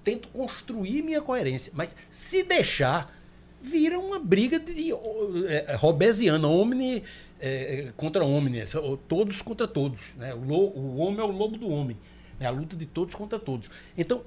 [0.02, 3.14] tento construir minha coerência, mas se deixar,
[3.60, 4.90] vira uma briga de,
[5.46, 7.04] é, é, robesiana, omni
[7.38, 8.64] é, contra omni, é,
[9.06, 10.14] todos contra todos.
[10.14, 10.34] Né?
[10.34, 11.98] O, o homem é o lobo do homem.
[12.38, 13.70] É a luta de todos contra todos.
[13.98, 14.24] Então,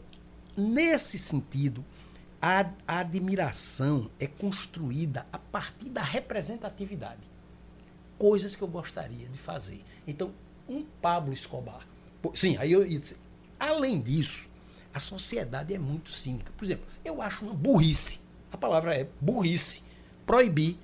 [0.56, 1.84] nesse sentido,
[2.46, 7.22] a, a admiração é construída a partir da representatividade.
[8.20, 9.82] Coisas que eu gostaria de fazer.
[10.06, 10.34] Então,
[10.68, 11.88] um Pablo Escobar
[12.34, 12.86] Sim, aí eu.
[13.60, 14.48] Além disso,
[14.94, 16.52] a sociedade é muito cínica.
[16.58, 18.20] Por exemplo, eu acho uma burrice,
[18.52, 19.82] a palavra é burrice,
[20.26, 20.78] proibir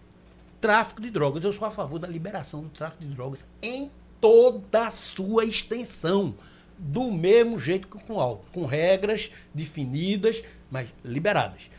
[0.59, 1.43] tráfico de drogas.
[1.43, 6.35] Eu sou a favor da liberação do tráfico de drogas em toda a sua extensão,
[6.77, 11.69] do mesmo jeito que com álcool, com regras definidas, mas liberadas.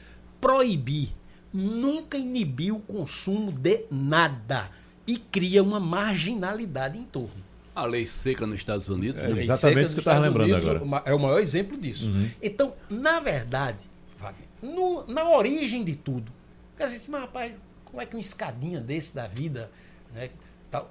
[0.41, 1.09] Proibir
[1.53, 4.71] nunca inibiu o consumo de nada
[5.07, 7.43] e cria uma marginalidade em torno.
[7.75, 9.21] A lei seca nos Estados Unidos.
[9.21, 11.03] É, exatamente isso que estava lembrando Unidos agora.
[11.07, 12.11] É o maior exemplo disso.
[12.11, 12.31] Uhum.
[12.43, 13.79] Então, na verdade,
[14.19, 16.31] Wagner, no- na origem de tudo,
[16.75, 17.53] o cara diz, mas rapaz,
[17.85, 19.71] como é que uma escadinha desse da vida,
[20.15, 20.31] né,
[20.71, 20.91] tal?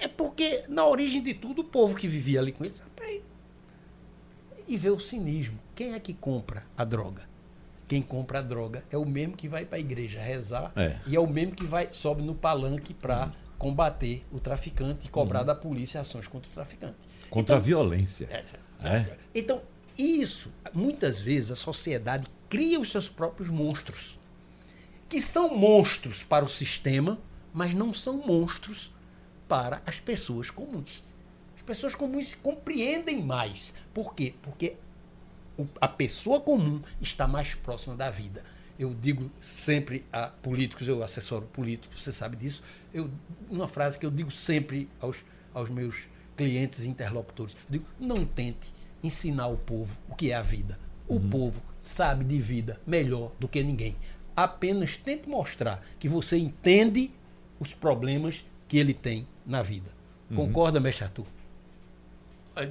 [0.00, 3.20] É porque na origem de tudo, o povo que vivia ali com eles, rapaz,
[4.68, 5.58] e vê o cinismo.
[5.74, 7.22] Quem é que compra a droga?
[7.92, 10.96] Quem compra a droga é o mesmo que vai para a igreja rezar É.
[11.06, 15.42] e é o mesmo que vai sobe no palanque para combater o traficante e cobrar
[15.42, 16.94] da polícia ações contra o traficante.
[17.28, 18.46] Contra Então, a violência.
[18.80, 19.14] É.
[19.34, 19.60] então,
[19.98, 24.18] isso, muitas vezes, a sociedade cria os seus próprios monstros,
[25.06, 27.18] que são monstros para o sistema,
[27.52, 28.90] mas não são monstros
[29.46, 31.04] para as pessoas comuns.
[31.54, 33.74] As pessoas comuns compreendem mais.
[33.92, 34.32] Por quê?
[34.40, 34.76] Porque
[35.80, 38.44] a pessoa comum está mais próxima da vida.
[38.78, 42.62] Eu digo sempre a políticos, eu assessoro políticos, você sabe disso.
[42.92, 43.10] Eu,
[43.50, 48.24] uma frase que eu digo sempre aos, aos meus clientes e interlocutores: eu digo, não
[48.24, 50.78] tente ensinar o povo o que é a vida.
[51.06, 53.96] O povo sabe de vida melhor do que ninguém.
[54.34, 57.10] Apenas tente mostrar que você entende
[57.60, 59.90] os problemas que ele tem na vida.
[60.34, 61.26] Concorda, mestre Arthur?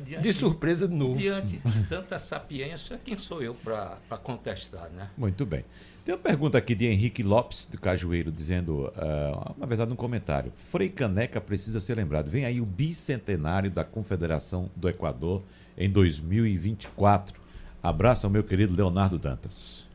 [0.05, 1.17] Diante, De surpresa de novo.
[1.17, 5.09] Diante de tanta sapiência, quem sou eu para contestar, né?
[5.17, 5.65] Muito bem.
[6.05, 10.51] Tem uma pergunta aqui de Henrique Lopes, do Cajueiro, dizendo, ah, na verdade, um comentário.
[10.71, 12.29] Frei Caneca precisa ser lembrado.
[12.29, 15.41] Vem aí o bicentenário da Confederação do Equador
[15.77, 17.39] em 2024.
[17.81, 19.85] Abraço ao meu querido Leonardo Dantas.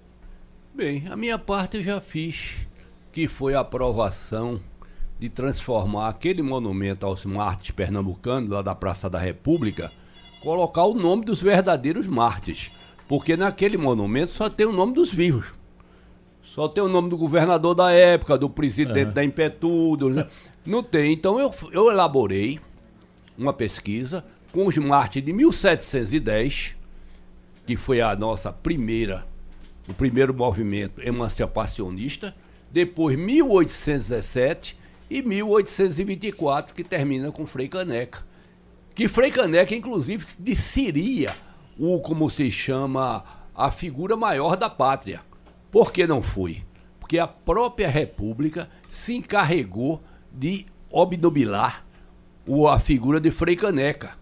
[0.75, 2.57] Bem, a minha parte eu já fiz,
[3.13, 4.61] que foi a aprovação
[5.19, 9.91] de transformar aquele monumento aos mártires pernambucanos, lá da Praça da República,
[10.43, 12.71] colocar o nome dos verdadeiros mártires.
[13.09, 15.47] Porque naquele monumento só tem o nome dos vivos.
[16.43, 20.11] Só tem o nome do governador da época, do presidente da Impetudo.
[20.11, 20.27] né?
[20.65, 21.13] Não tem.
[21.13, 22.59] Então eu, eu elaborei
[23.39, 26.77] uma pesquisa com os mártires de 1710,
[27.67, 29.27] que foi a nossa primeira,
[29.89, 32.35] o primeiro movimento emancipacionista,
[32.73, 38.25] depois 1817 e 1824, que termina com Frei Caneca.
[38.95, 40.25] Que Frei Caneca, inclusive,
[40.57, 41.37] seria
[41.79, 45.21] o, como se chama, a figura maior da pátria.
[45.71, 46.63] Por que não foi?
[46.99, 51.85] Porque a própria República se encarregou de obnubilar
[52.71, 54.17] a figura de Frei Caneca,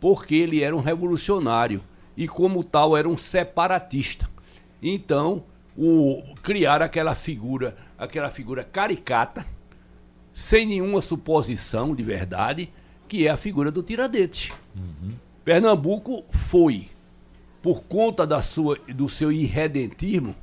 [0.00, 1.82] porque ele era um revolucionário
[2.16, 4.28] e, como tal, era um separatista.
[4.82, 5.44] Então,
[5.76, 9.44] o, criaram aquela figura, aquela figura caricata,
[10.34, 12.68] sem nenhuma suposição de verdade,
[13.08, 14.52] que é a figura do Tiradentes.
[15.44, 16.88] Pernambuco foi,
[17.62, 20.34] por conta da sua, do seu irredentismo,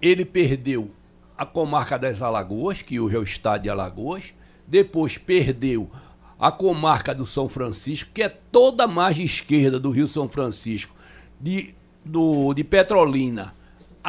[0.00, 0.90] ele perdeu
[1.36, 4.32] a comarca das Alagoas, que hoje é o estado de Alagoas,
[4.66, 5.90] depois perdeu
[6.38, 10.94] a comarca do São Francisco, que é toda a margem esquerda do Rio São Francisco,
[11.40, 11.74] de,
[12.04, 13.57] do, de Petrolina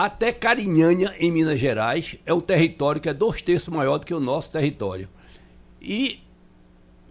[0.05, 4.13] até Carinhanha, em Minas Gerais, é um território que é dois terços maior do que
[4.13, 5.09] o nosso território.
[5.81, 6.19] E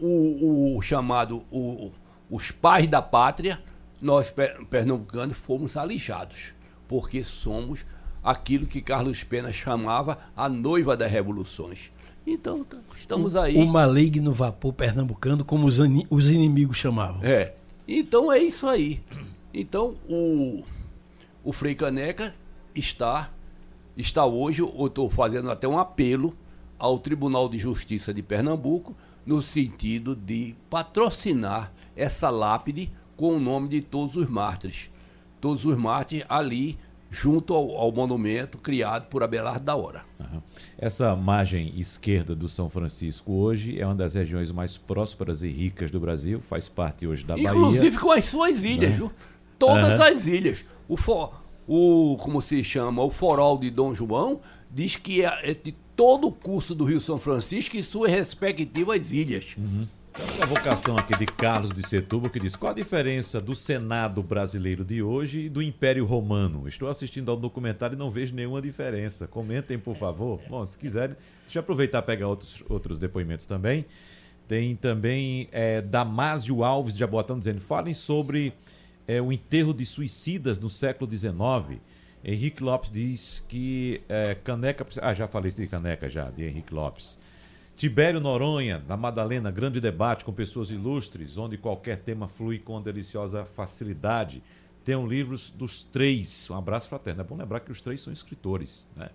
[0.01, 1.91] o, o chamado o-
[2.31, 3.61] os pais da pátria,
[4.01, 6.55] nós per- pernambucanos fomos alijados,
[6.87, 7.85] porque somos
[8.23, 11.91] aquilo que Carlos Pena chamava a noiva das revoluções.
[12.27, 13.57] Então, estamos aí.
[13.57, 15.79] O maligno vapor pernambucano, como os,
[16.11, 17.21] os inimigos chamavam.
[17.25, 17.55] É.
[17.87, 19.01] Então é isso aí.
[19.53, 20.63] Então o,
[21.43, 22.35] o Frei Caneca
[22.79, 23.31] está,
[23.97, 26.37] está hoje, eu estou fazendo até um apelo
[26.79, 28.95] ao Tribunal de Justiça de Pernambuco,
[29.27, 34.91] no sentido de patrocinar essa lápide com o nome de todos os mártires.
[35.41, 36.79] Todos os mártires ali,
[37.11, 40.03] junto ao, ao monumento criado por Abelardo da Hora.
[40.21, 40.43] Aham.
[40.79, 45.91] Essa margem esquerda do São Francisco hoje é uma das regiões mais prósperas e ricas
[45.91, 48.01] do Brasil, faz parte hoje da Inclusive Bahia.
[48.01, 49.13] com as suas ilhas, viu?
[49.59, 50.11] Todas Aham.
[50.11, 50.65] as ilhas.
[50.89, 50.97] O,
[51.69, 54.41] o, como se chama, o forol de Dom João
[54.71, 59.13] diz que é, é de todo o curso do Rio São Francisco e suas respectivas
[59.13, 59.55] ilhas.
[60.15, 64.23] Tem uma provocação aqui de Carlos de Setúbal que diz: qual a diferença do Senado
[64.23, 66.67] brasileiro de hoje e do Império Romano?
[66.67, 69.29] Estou assistindo ao documentário e não vejo nenhuma diferença.
[69.29, 70.41] Comentem, por favor.
[70.49, 73.85] Bom, se quiserem, deixa eu aproveitar e pegar outros, outros depoimentos também.
[74.49, 78.55] Tem também é, Damásio Alves de Jabotão dizendo: falem sobre
[79.09, 81.81] é, o enterro de suicidas no século XIX.
[82.23, 84.87] Henrique Lopes diz que é, Caneca.
[85.01, 87.19] Ah, já falei de Caneca já, de Henrique Lopes.
[87.75, 93.45] Tibério Noronha, na Madalena, grande debate com pessoas ilustres, onde qualquer tema flui com deliciosa
[93.47, 94.43] facilidade.
[94.85, 96.51] Tenham livros dos três.
[96.51, 97.23] Um abraço fraterno.
[97.23, 99.09] É bom lembrar que os três são escritores, né?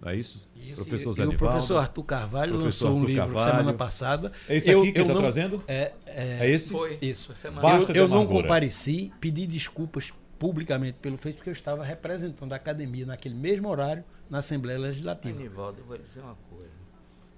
[0.00, 0.48] Não é isso?
[0.54, 3.50] Isso, professor e, Zé e o professor Arthur Carvalho Professor lançou um Arthur livro Carvalho.
[3.50, 4.32] semana passada.
[4.48, 5.64] É esse aqui que tá não- trazendo?
[5.66, 6.70] É, é, É esse?
[6.70, 6.98] Foi.
[7.00, 7.34] Isso.
[7.34, 12.52] Semana Basta eu, eu não compareci, pedi desculpas publicamente pelo feito, porque eu estava representando
[12.52, 15.36] a academia naquele mesmo horário na Assembleia Legislativa.
[15.38, 16.70] Anivaldo, eu vou dizer uma coisa.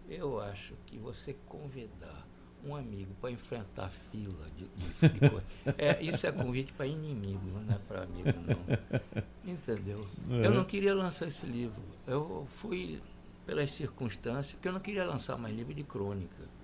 [0.09, 2.27] Eu acho que você convidar
[2.67, 5.45] um amigo para enfrentar a fila de, de, de coisa,
[5.79, 9.53] é, isso é convite para inimigo, não é para amigo, não.
[9.53, 10.01] Entendeu?
[10.29, 11.81] Eu não queria lançar esse livro.
[12.07, 13.01] Eu fui
[13.47, 16.59] pelas circunstâncias, porque eu não queria lançar mais livro de crônica.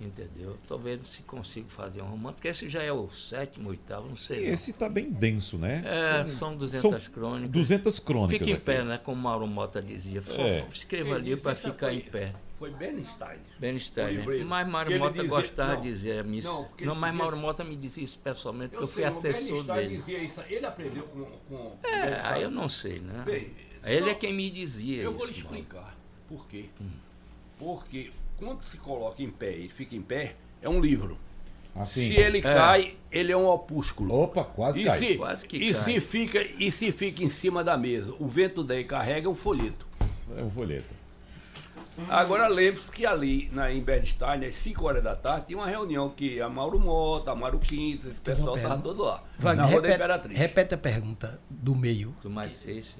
[0.00, 0.56] Entendeu?
[0.60, 4.14] Estou vendo se consigo fazer um romance, porque esse já é o sétimo, oitavo, não
[4.14, 4.46] E sei.
[4.46, 4.54] não.
[4.54, 5.84] esse tá bem denso, né?
[5.86, 7.50] É, são 200 São crônicas.
[7.50, 8.38] 200 crônicas.
[8.38, 8.98] Fica em pé, né?
[8.98, 10.20] Como Mauro Mota dizia.
[10.36, 10.66] É.
[10.68, 12.34] Escreva ali para ficar em pé.
[12.64, 13.38] Foi Bernstein.
[13.58, 14.38] Bernstein, O livro aí.
[14.38, 14.44] né?
[14.64, 16.48] Mas ele Mota dizia- gostava não, de dizer isso.
[16.48, 19.64] não, Não, mas dizia Mauro assim- Mota me dizia isso pessoalmente, porque eu, fui assessor
[19.64, 19.96] Bernstein dele.
[19.98, 20.40] dizia isso.
[20.48, 21.24] Ele aprendeu com.
[21.48, 23.22] com É, aí eu não sei, né?
[23.26, 23.50] Bem,
[23.84, 25.18] Ele só- é quem me dizia Eu isso.
[25.18, 25.94] vou lhe explicar.
[26.28, 26.66] Por quê?
[27.58, 31.18] Porque quando se coloca em pé e fica em pé, é um livro.
[31.74, 32.06] Assim.
[32.08, 34.14] Se ele cai, ele é um opúsculo.
[34.14, 34.98] Opa, quase E cai.
[34.98, 35.82] se, Quase que e cai.
[35.82, 39.86] se fica e se fica em cima da mesa, o vento daí carrega um folheto.
[40.36, 40.94] É um folheto.
[42.08, 46.10] Agora lembre-se que ali na, em Bernstein, às 5 horas da tarde, tinha uma reunião
[46.10, 49.22] que a Mauro Mota, a Mauro Quinta, esse pessoal estava todo lá.
[49.38, 50.38] Wagner, na Rua da repete, Imperatriz.
[50.38, 52.14] repete a pergunta do meio.
[52.20, 52.94] Tomás Seixas.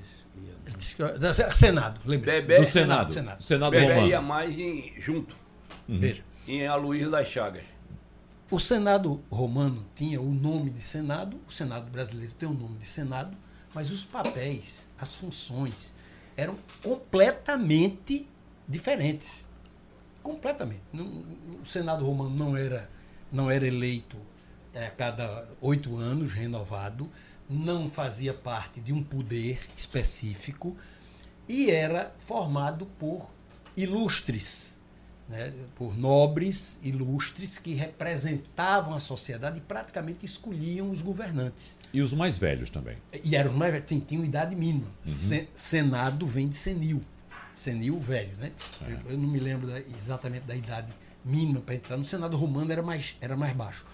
[1.55, 2.41] Senado, lembrei.
[2.41, 3.13] Bebé Do Senado.
[3.13, 3.43] Senado.
[3.43, 4.23] Senado Bebé ia Romano.
[4.29, 5.37] mais em, junto,
[5.89, 6.23] Veja.
[6.47, 7.63] em Aloysio das Chagas.
[8.51, 12.87] O Senado romano tinha o nome de Senado, o Senado brasileiro tem o nome de
[12.87, 13.37] Senado,
[13.75, 15.95] mas os papéis, as funções
[16.37, 18.29] eram completamente
[18.69, 19.47] diferentes.
[20.23, 20.83] Completamente.
[20.95, 22.89] O Senado romano não era,
[23.31, 24.17] não era eleito
[24.73, 27.11] eh, a cada oito anos, renovado,
[27.49, 30.75] não fazia parte de um poder específico
[31.47, 33.31] e era formado por
[33.77, 34.79] ilustres,
[35.29, 41.79] né, por nobres ilustres que representavam a sociedade e praticamente escolhiam os governantes.
[41.93, 42.97] E os mais velhos também.
[43.23, 44.89] E eram mais velhos, tinham, idade mínima.
[45.05, 47.03] Se- Senado vem de senil.
[47.55, 48.53] Senil velho, né?
[48.87, 50.93] Eu, eu não me lembro da- exatamente da idade
[51.25, 51.97] mínima para entrar.
[51.97, 53.85] No Senado romano era mais, era mais baixo.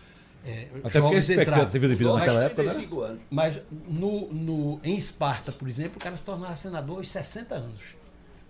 [0.44, 1.52] É, Até porque a jovens entravam.
[1.64, 2.68] expectativa de vida naquela época né?
[2.70, 3.22] 35 anos.
[3.30, 7.96] Mas no, no, em Esparta, por exemplo, o cara se tornava senador aos 60 anos.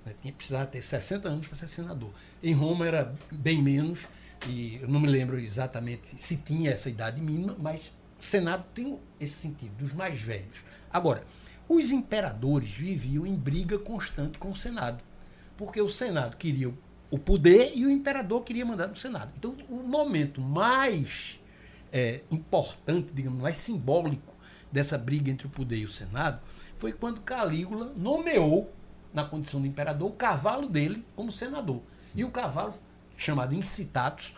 [0.06, 0.14] Né?
[0.22, 2.10] Tinha precisava ter 60 anos para ser senador.
[2.42, 4.06] Em Roma era bem menos,
[4.46, 8.96] e eu não me lembro exatamente se tinha essa idade mínima, mas o Senado tem
[9.18, 10.64] esse sentido, dos mais velhos.
[10.92, 11.24] Agora,
[11.72, 15.04] os imperadores viviam em briga constante com o Senado,
[15.56, 16.68] porque o Senado queria
[17.10, 19.30] o- poder e o imperador queria mandar no Senado.
[19.38, 21.38] Então, o momento mais
[21.92, 24.34] é, importante, digamos, mais simbólico
[24.70, 26.40] dessa briga entre o poder e o Senado
[26.76, 28.72] foi quando Calígula nomeou,
[29.14, 31.82] na condição de imperador, o cavalo dele como senador.
[32.14, 32.74] E o cavalo,
[33.16, 34.34] chamado Incitatus,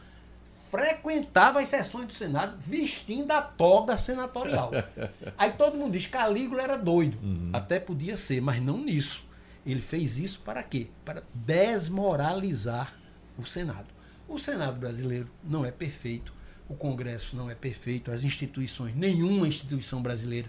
[0.72, 4.70] frequentava as sessões do Senado vestindo a toga senatorial.
[5.36, 7.18] Aí todo mundo diz que Calígula era doido.
[7.52, 9.22] Até podia ser, mas não nisso.
[9.66, 10.88] Ele fez isso para quê?
[11.04, 12.94] Para desmoralizar
[13.36, 13.88] o Senado.
[14.26, 16.32] O Senado brasileiro não é perfeito,
[16.66, 20.48] o Congresso não é perfeito, as instituições, nenhuma instituição brasileira,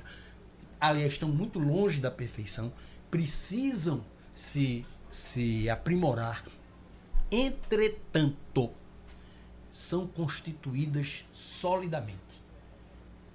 [0.79, 2.71] aliás, estão muito longe da perfeição,
[3.11, 6.45] precisam se, se aprimorar.
[7.29, 8.71] Entretanto,
[9.73, 12.43] são constituídas solidamente.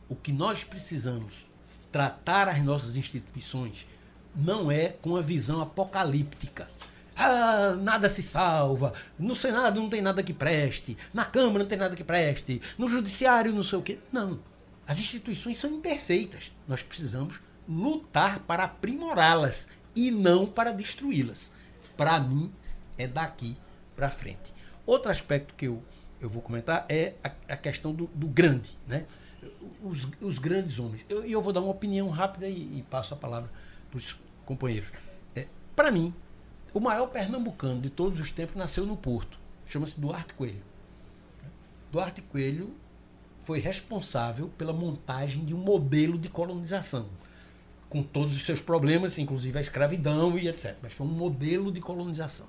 [0.09, 1.51] O que nós precisamos
[1.91, 3.87] tratar as nossas instituições
[4.35, 6.71] não é com a visão apocalíptica.
[7.17, 11.77] Ah, nada se salva, no Senado não tem nada que preste, na Câmara não tem
[11.77, 13.99] nada que preste, no Judiciário não sei o quê.
[14.13, 14.39] Não.
[14.87, 16.53] As instituições são imperfeitas.
[16.67, 21.51] Nós precisamos lutar para aprimorá-las e não para destruí-las.
[21.97, 22.53] Para mim,
[22.97, 23.57] é daqui
[23.97, 24.55] para frente.
[24.87, 25.83] Outro aspecto que eu,
[26.21, 29.07] eu vou comentar é a, a questão do, do grande, né?
[29.83, 31.05] Os, os grandes homens.
[31.09, 33.51] E eu, eu vou dar uma opinião rápida e, e passo a palavra
[33.91, 34.91] para os companheiros.
[35.35, 35.47] É,
[35.77, 36.13] para mim,
[36.75, 39.39] o maior pernambucano de todos os tempos nasceu no Porto.
[39.67, 40.63] Chama-se Duarte Coelho.
[41.93, 42.75] Duarte Coelho
[43.43, 47.07] foi responsável pela montagem de um modelo de colonização,
[47.89, 50.77] com todos os seus problemas, inclusive a escravidão e etc.
[50.83, 52.47] Mas foi um modelo de colonização.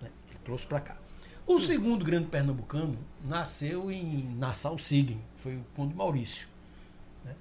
[0.00, 0.10] né?
[0.28, 1.05] Ele trouxe para cá.
[1.46, 6.48] O segundo grande pernambucano nasceu em Nassau Siegen, foi o Conde Maurício.
[7.24, 7.36] né?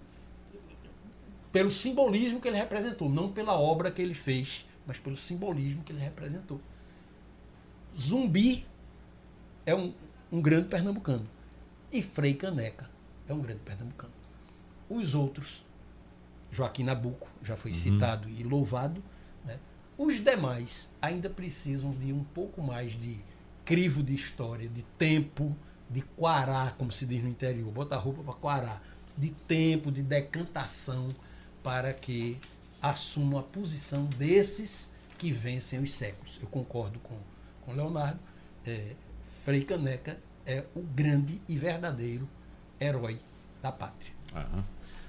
[1.52, 5.92] Pelo simbolismo que ele representou, não pela obra que ele fez, mas pelo simbolismo que
[5.92, 6.62] ele representou.
[7.98, 8.64] Zumbi
[9.66, 9.92] é um,
[10.32, 11.28] um grande pernambucano.
[11.92, 12.88] E Frei Caneca
[13.28, 14.14] é um grande pernambucano.
[14.88, 15.66] Os outros,
[16.52, 17.78] Joaquim Nabuco, já foi uhum.
[17.78, 19.04] citado e louvado,
[19.44, 19.58] né?
[19.98, 23.18] os demais ainda precisam de um pouco mais de
[23.66, 25.56] crivo de história, de tempo,
[25.90, 28.82] de quará, como se diz no interior, botar roupa para quará,
[29.18, 31.14] de tempo, de decantação,
[31.64, 32.38] para que
[32.82, 36.38] assumam a posição desses que vencem os séculos.
[36.42, 37.18] Eu concordo com,
[37.66, 38.20] com Leonardo.
[38.66, 38.92] É,
[39.44, 42.30] Frei Caneca é o grande e verdadeiro
[42.80, 43.20] herói
[43.62, 44.14] da pátria.
[44.36, 44.64] Uhum.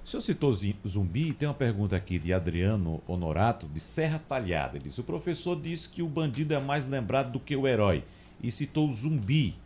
[0.05, 0.53] O senhor citou
[0.87, 4.77] zumbi, tem uma pergunta aqui de Adriano Honorato, de Serra Talhada.
[4.77, 8.05] Ele diz: O professor disse que o bandido é mais lembrado do que o herói,
[8.47, 9.57] e citou o zumbi,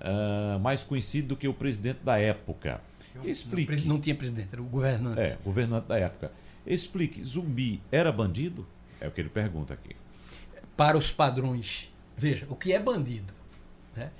[0.00, 2.80] uh, mais conhecido do que o presidente da época.
[3.24, 3.76] Explique.
[3.80, 5.20] Não, não tinha presidente, era o governante.
[5.20, 6.32] É, governante da época.
[6.66, 8.66] Explique: zumbi era bandido?
[9.00, 9.96] É o que ele pergunta aqui.
[10.76, 11.92] Para os padrões.
[12.16, 13.34] Veja, o que é bandido?
[13.96, 14.10] Né?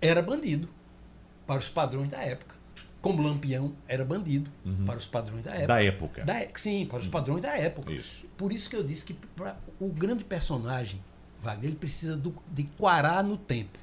[0.00, 0.68] Era bandido
[1.46, 2.54] para os padrões da época.
[3.02, 4.84] Como Lampião era bandido uhum.
[4.84, 5.66] para os padrões da época.
[5.66, 6.24] Da época.
[6.24, 7.10] Da, sim, para os uhum.
[7.10, 7.92] padrões da época.
[7.92, 8.26] Isso.
[8.36, 11.02] Por isso que eu disse que pra, o grande personagem,
[11.42, 13.78] Wagner, ele precisa do, de quarar no tempo.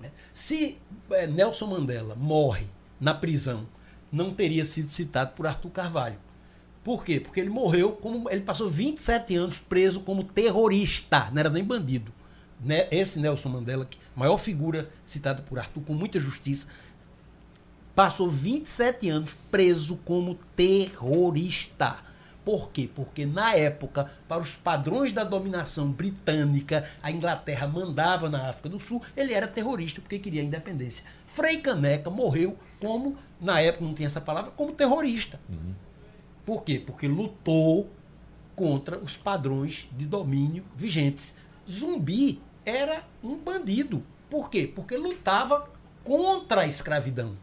[0.00, 0.10] Né?
[0.32, 0.78] Se
[1.10, 2.66] é, Nelson Mandela morre
[3.00, 3.66] na prisão,
[4.10, 6.18] não teria sido citado por Arthur Carvalho.
[6.82, 7.20] Por quê?
[7.20, 8.28] Porque ele morreu como.
[8.30, 12.12] Ele passou 27 anos preso como terrorista, não era nem bandido.
[12.58, 12.88] Né?
[12.90, 13.86] Esse Nelson Mandela,
[14.16, 16.66] maior figura citada por Arthur com muita justiça,
[17.94, 21.98] passou 27 anos preso como terrorista.
[22.50, 22.90] Por quê?
[22.92, 28.80] Porque na época, para os padrões da dominação britânica, a Inglaterra mandava na África do
[28.80, 31.04] Sul, ele era terrorista porque queria a independência.
[31.28, 35.38] Frei Caneca morreu como, na época não tinha essa palavra, como terrorista.
[35.48, 35.74] Uhum.
[36.44, 36.82] Por quê?
[36.84, 37.88] Porque lutou
[38.56, 41.36] contra os padrões de domínio vigentes.
[41.70, 44.04] Zumbi era um bandido.
[44.28, 44.68] Por quê?
[44.74, 45.70] Porque lutava
[46.02, 47.36] contra a escravidão.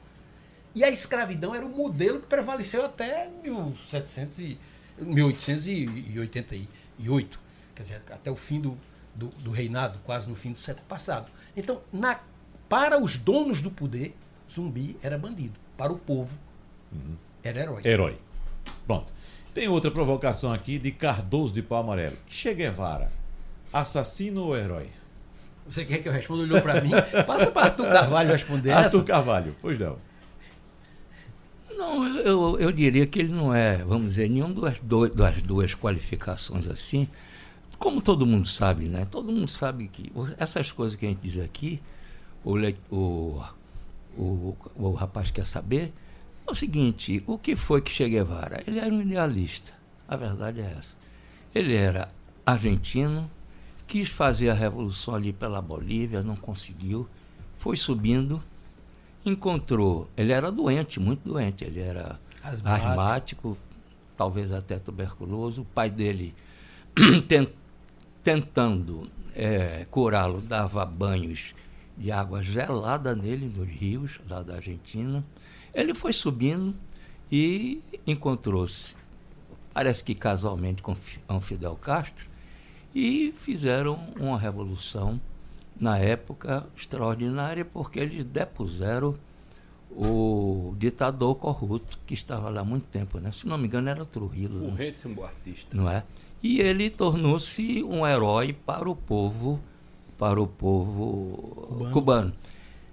[0.75, 4.59] E a escravidão era o modelo que prevaleceu até 1700 e,
[4.99, 7.39] 1888,
[7.75, 8.77] quer dizer, até o fim do,
[9.13, 11.27] do, do, reinado, quase no fim do século passado.
[11.55, 12.19] Então, na,
[12.67, 14.15] para os donos do poder,
[14.51, 15.57] zumbi era bandido.
[15.75, 16.37] Para o povo,
[16.91, 17.15] uhum.
[17.43, 17.81] era herói.
[17.83, 18.17] Herói.
[18.85, 19.13] Pronto.
[19.53, 22.17] Tem outra provocação aqui de Cardoso de Pau Amarelo.
[22.27, 23.11] Che Guevara,
[23.73, 24.89] assassino ou herói?
[25.67, 26.43] Você quer que eu responda?
[26.43, 26.91] Olhou para mim?
[27.25, 28.97] Passa para Arthur Carvalho responder Arthur essa.
[28.97, 29.97] Arthur Carvalho, pois não.
[31.77, 35.75] Não, eu, eu diria que ele não é, vamos dizer, nenhum das, do, das duas
[35.75, 37.07] qualificações assim.
[37.77, 39.05] Como todo mundo sabe, né?
[39.05, 41.79] Todo mundo sabe que essas coisas que a gente diz aqui,
[42.43, 42.55] o,
[42.89, 43.43] o,
[44.17, 45.93] o, o rapaz quer saber,
[46.47, 48.63] é o seguinte, o que foi que Che Guevara?
[48.65, 49.71] Ele era um idealista,
[50.07, 50.97] a verdade é essa.
[51.53, 52.09] Ele era
[52.43, 53.29] argentino,
[53.85, 57.07] quis fazer a revolução ali pela Bolívia, não conseguiu,
[57.55, 58.41] foi subindo,
[59.25, 63.57] encontrou, ele era doente, muito doente, ele era asmático, asmático
[64.17, 66.33] talvez até tuberculoso, o pai dele
[68.23, 71.53] tentando é, curá-lo dava banhos
[71.95, 75.23] de água gelada nele nos rios lá da Argentina.
[75.73, 76.75] Ele foi subindo
[77.31, 78.95] e encontrou-se,
[79.73, 80.95] parece que casualmente, com
[81.39, 82.27] Fidel Castro,
[82.95, 85.21] e fizeram uma revolução,
[85.79, 89.15] na época, extraordinária, porque eles depuseram
[89.91, 93.31] o ditador corrupto que estava lá há muito tempo, né?
[93.31, 94.65] Se não me engano, era Trujillo.
[94.65, 94.75] Um
[95.15, 95.75] bom artista.
[95.75, 96.03] Não é?
[96.41, 99.59] E ele tornou-se um herói para o povo,
[100.17, 101.91] para o povo cubano.
[101.91, 102.33] cubano.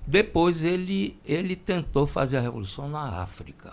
[0.07, 3.73] Depois ele, ele tentou fazer a revolução na África.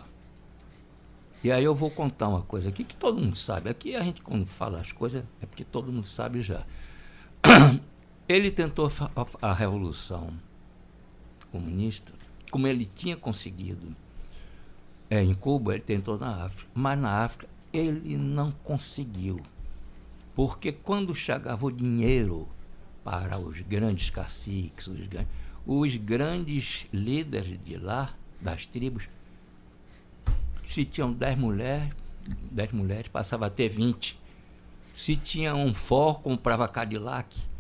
[1.44, 3.70] E aí eu vou contar uma coisa aqui que todo mundo sabe.
[3.70, 6.64] Aqui a gente, quando fala as coisas, é porque todo mundo sabe já.
[8.32, 8.90] Ele tentou
[9.42, 10.32] a, revolução
[11.52, 12.14] comunista,
[12.50, 13.94] como ele tinha conseguido
[15.10, 16.72] é, em Cuba, ele tentou na África.
[16.74, 19.42] Mas na África ele não conseguiu.
[20.34, 22.48] Porque quando chegava o dinheiro
[23.04, 29.10] para os grandes caciques, os grandes os grandes líderes de lá, das tribos,
[30.66, 31.94] se tinham dez mulheres,
[32.50, 34.18] dez mulheres, passava a ter vinte.
[34.94, 37.51] Se tinha um for, comprava Cadillac.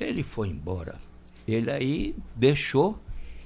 [0.00, 0.96] Ele foi embora.
[1.46, 2.98] Ele aí deixou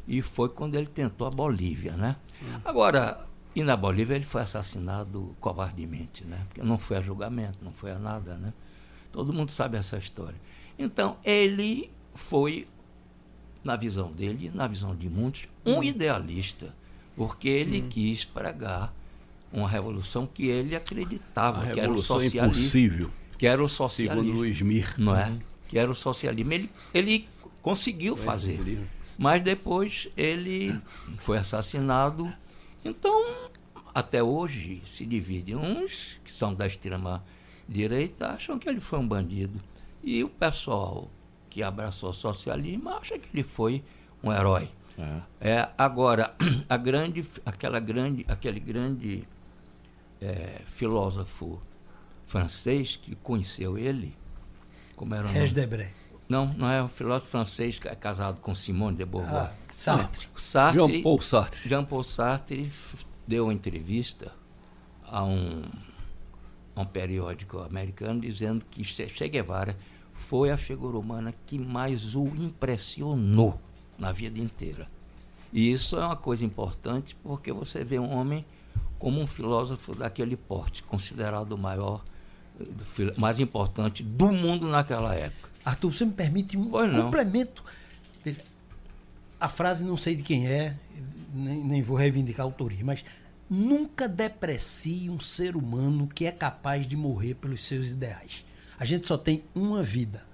[0.06, 2.16] e foi quando ele tentou a Bolívia, né?
[2.42, 2.60] Hum.
[2.64, 6.44] Agora, e na Bolívia ele foi assassinado covardemente, né?
[6.48, 8.52] Porque não foi a julgamento, não foi a nada, né?
[9.12, 10.36] Todo mundo sabe essa história.
[10.78, 12.66] Então, ele foi
[13.62, 15.84] na visão dele, na visão de muitos, um hum.
[15.84, 16.74] idealista,
[17.16, 17.88] porque ele hum.
[17.88, 18.94] quis pregar
[19.52, 22.46] uma revolução que ele acreditava que era o socialismo.
[22.46, 24.22] Impossível, que era o socialismo.
[24.22, 24.94] Segundo Luiz Mir.
[24.96, 25.36] Não é?
[25.70, 26.52] Que era o socialismo.
[26.52, 27.28] Ele, ele
[27.62, 28.84] conseguiu fazer.
[29.16, 30.76] Mas depois ele
[31.18, 32.28] foi assassinado.
[32.84, 33.24] Então,
[33.94, 35.54] até hoje, se divide.
[35.54, 37.22] Uns que são da extrema
[37.68, 39.60] direita acham que ele foi um bandido.
[40.02, 41.08] E o pessoal
[41.48, 43.84] que abraçou o socialismo acha que ele foi
[44.24, 44.68] um herói.
[44.98, 45.50] É.
[45.52, 46.34] é agora,
[46.68, 49.22] a grande, aquela grande, aquele grande
[50.20, 51.62] é, filósofo
[52.26, 54.16] francês que conheceu ele,
[55.00, 55.48] como era o nome?
[55.48, 55.92] Debré.
[56.28, 59.50] Não, não é um filósofo francês que é casado com Simone de Beauvoir.
[59.50, 60.28] Ah, Sartre.
[60.36, 60.78] Sartre.
[60.78, 61.68] Jean Paul Sartre.
[61.70, 62.70] Jean Paul Sartre
[63.26, 64.30] deu uma entrevista
[65.02, 65.62] a um,
[66.76, 69.74] a um periódico americano dizendo que Che Guevara
[70.12, 73.58] foi a figura humana que mais o impressionou
[73.98, 74.86] na vida inteira.
[75.50, 78.44] E isso é uma coisa importante porque você vê um homem
[78.98, 82.04] como um filósofo daquele porte, considerado o maior,
[83.18, 85.48] mais importante do mundo naquela época.
[85.64, 87.04] Arthur, você me permite um Pois não.
[87.04, 87.62] complemento?
[89.38, 90.76] A frase não sei de quem é,
[91.32, 93.04] nem, nem vou reivindicar a autoria, mas
[93.48, 98.44] nunca deprecie um ser humano que é capaz de morrer pelos seus ideais.
[98.78, 100.26] A gente só tem uma vida.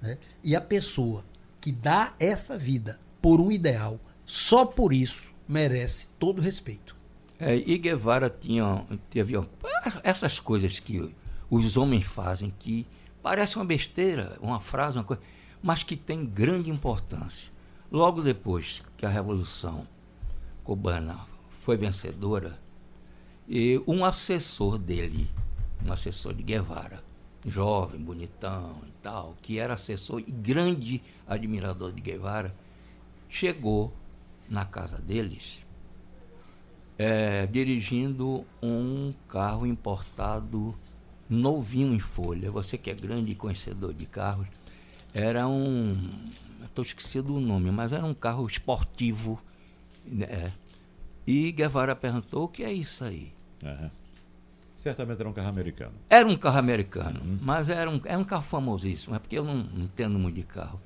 [0.00, 0.18] Né?
[0.42, 1.24] E a pessoa
[1.60, 6.94] que dá essa vida por um ideal, só por isso merece todo respeito.
[7.38, 9.44] É, e Guevara tinha, teve ó,
[10.02, 11.12] essas coisas que
[11.56, 12.86] os homens fazem que
[13.22, 15.22] parece uma besteira, uma frase, uma coisa,
[15.62, 17.52] mas que tem grande importância.
[17.90, 19.86] Logo depois que a Revolução
[20.62, 21.20] Cubana
[21.62, 22.58] foi vencedora,
[23.48, 25.30] e um assessor dele,
[25.84, 27.02] um assessor de Guevara,
[27.46, 32.54] jovem, bonitão e tal, que era assessor e grande admirador de Guevara,
[33.28, 33.92] chegou
[34.48, 35.64] na casa deles
[36.98, 40.74] é, dirigindo um carro importado
[41.28, 42.50] novinho em folha.
[42.50, 44.46] Você que é grande conhecedor de carros,
[45.12, 45.92] era um.
[46.64, 49.40] Estou esquecido o nome, mas era um carro esportivo.
[50.04, 50.52] Né?
[51.26, 53.32] E Guevara perguntou: o que é isso aí?
[53.62, 53.90] Uhum.
[54.76, 55.92] Certamente era um carro americano.
[56.10, 57.38] Era um carro americano, uhum.
[57.40, 60.42] mas era um, era um carro famosíssimo, é porque eu não, não entendo muito de
[60.42, 60.80] carro.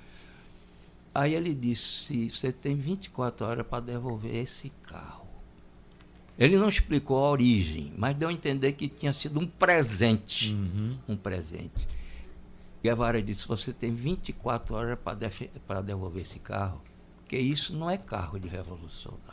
[1.14, 5.27] Aí ele disse: Você tem 24 horas para devolver esse carro.
[6.38, 10.54] Ele não explicou a origem, mas deu a entender que tinha sido um presente.
[10.54, 10.96] Uhum.
[11.08, 11.88] Um presente.
[12.82, 14.98] Guevara disse: Você tem 24 horas
[15.66, 16.80] para devolver esse carro,
[17.16, 19.26] porque isso não é carro de revolucionário.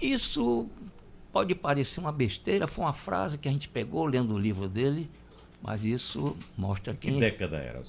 [0.00, 0.66] Isso
[1.30, 5.10] pode parecer uma besteira, foi uma frase que a gente pegou lendo o livro dele,
[5.62, 7.12] mas isso mostra que.
[7.12, 7.82] Que década era,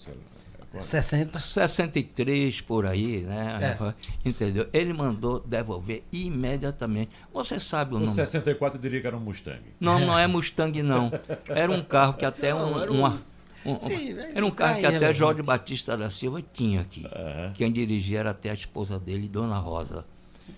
[0.72, 0.84] senhor?
[0.84, 1.40] 60.
[1.40, 3.58] 63 por aí, né?
[3.60, 4.28] É.
[4.28, 4.68] Entendeu?
[4.72, 7.12] Ele mandou devolver imediatamente.
[7.34, 8.16] Você sabe o Com nome?
[8.16, 9.62] 64 eu diria que era um Mustang.
[9.80, 11.12] Não, não é Mustang, não.
[11.48, 12.72] Era um carro que até um.
[12.72, 13.22] Não, era, um, uma,
[13.66, 17.04] um, Sim, era um carro que até Jorge Batista da Silva tinha aqui.
[17.04, 17.54] Uhum.
[17.54, 20.06] Quem dirigia era até a esposa dele, Dona Rosa.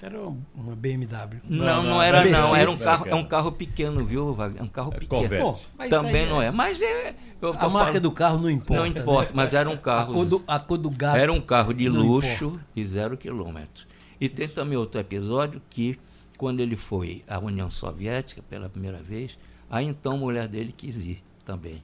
[0.02, 1.42] Era uma BMW.
[1.44, 2.56] Não, não, não era não.
[2.56, 5.28] Era um carro, é um carro pequeno, viu, É um carro é pequeno.
[5.28, 6.48] Bom, Também não é.
[6.48, 6.52] é.
[6.52, 7.16] Mas é.
[7.42, 8.82] a marca do carro não importa.
[8.82, 9.36] Não importa, né?
[9.36, 10.12] mas era um carro.
[10.12, 11.18] A cor do, a cor do gato.
[11.18, 12.66] Era um carro de luxo importa.
[12.76, 13.88] e zero quilômetros.
[14.20, 16.00] E tem também outro episódio que,
[16.38, 19.38] quando ele foi à União Soviética pela primeira vez,
[19.70, 21.82] a então mulher dele quis ir também.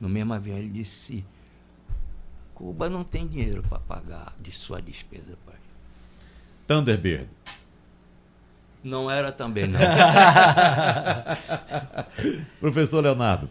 [0.00, 1.24] No mesmo avião ele disse:
[2.54, 5.38] Cuba não tem dinheiro para pagar de sua despesa.
[6.68, 7.26] Thunderbird.
[8.84, 9.80] Não era também, não.
[12.60, 13.48] Professor Leonardo.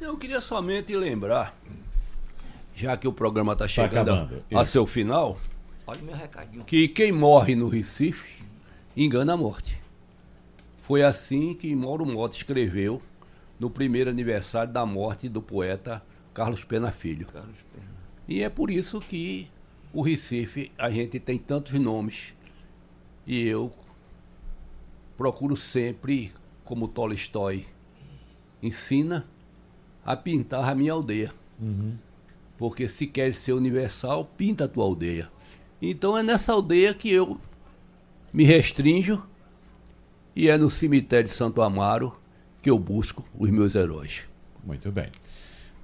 [0.00, 1.54] Eu queria somente lembrar,
[2.74, 5.38] já que o programa está tá chegando tá a, seu final,
[5.86, 6.64] Olha meu recadinho.
[6.64, 8.44] que quem morre no Recife
[8.96, 9.82] engana a morte.
[10.80, 13.02] Foi assim que Mauro Mota escreveu
[13.58, 16.00] no primeiro aniversário da morte do poeta
[16.32, 17.26] Carlos Pena Filho.
[17.26, 17.86] Carlos Pena.
[18.28, 19.48] E é por isso que
[19.92, 22.34] o Recife, a gente tem tantos nomes.
[23.26, 23.70] E eu
[25.16, 26.32] procuro sempre,
[26.64, 27.66] como Tolstói
[28.62, 29.26] ensina,
[30.04, 31.32] a pintar a minha aldeia.
[31.60, 31.96] Uhum.
[32.56, 35.30] Porque se quer ser universal, pinta a tua aldeia.
[35.80, 37.40] Então é nessa aldeia que eu
[38.32, 39.26] me restringo
[40.34, 42.16] e é no cemitério de Santo Amaro
[42.62, 44.28] que eu busco os meus heróis.
[44.64, 45.10] Muito bem.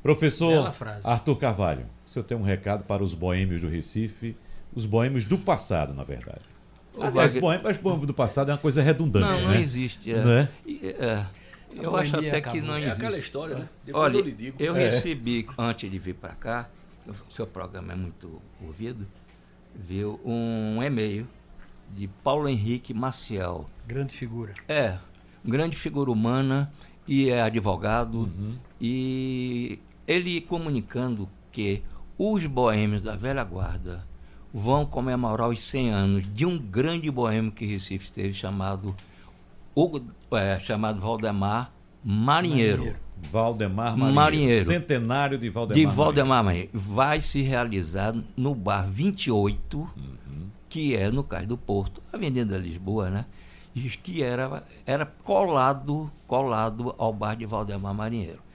[0.03, 0.73] Professor
[1.05, 4.37] Arthur Carvalho, o senhor tem um recado para os boêmios do Recife,
[4.75, 6.43] os boêmios do passado, na verdade.
[7.01, 9.61] Aliás, boêmios, boêmios do passado é uma coisa redundante, Não, não né?
[9.61, 10.13] existe.
[10.13, 10.25] É.
[10.25, 10.49] Não é?
[10.67, 11.27] é
[11.75, 13.03] eu acho até que não existe.
[13.03, 13.69] É aquela história, né?
[13.85, 14.57] Depois Olha, eu lhe digo.
[14.59, 14.91] Eu é.
[14.91, 16.69] recebi, antes de vir para cá,
[17.07, 19.07] o seu programa é muito ouvido,
[19.75, 21.27] viu um e-mail
[21.91, 23.69] de Paulo Henrique Maciel.
[23.87, 24.55] Grande figura.
[24.67, 24.99] É,
[25.45, 26.73] grande figura humana
[27.07, 28.21] e é advogado.
[28.21, 28.57] Uhum.
[28.81, 29.79] E
[30.09, 31.83] ele comunicando que
[32.19, 34.07] os boêmios da velha guarda
[34.53, 38.97] vão comemorar os 100 anos de um grande boêmio que Recife teve chamado
[39.75, 40.03] Hugo,
[40.33, 41.71] é, chamado Valdemar
[42.03, 42.79] Marinheiro.
[42.79, 42.99] Marinheiro.
[43.31, 44.15] Valdemar Marinheiro.
[44.15, 44.65] Marinheiro.
[44.65, 46.71] Centenário de Valdemar De Valdemar Marinheiro.
[46.73, 49.89] Vai se realizar no bar 28, uhum.
[50.71, 53.27] que é no Cais do Porto, Avenida Lisboa, né?
[54.03, 58.48] Que era, era colado, colado ao bar de Valdemar Marinheiro.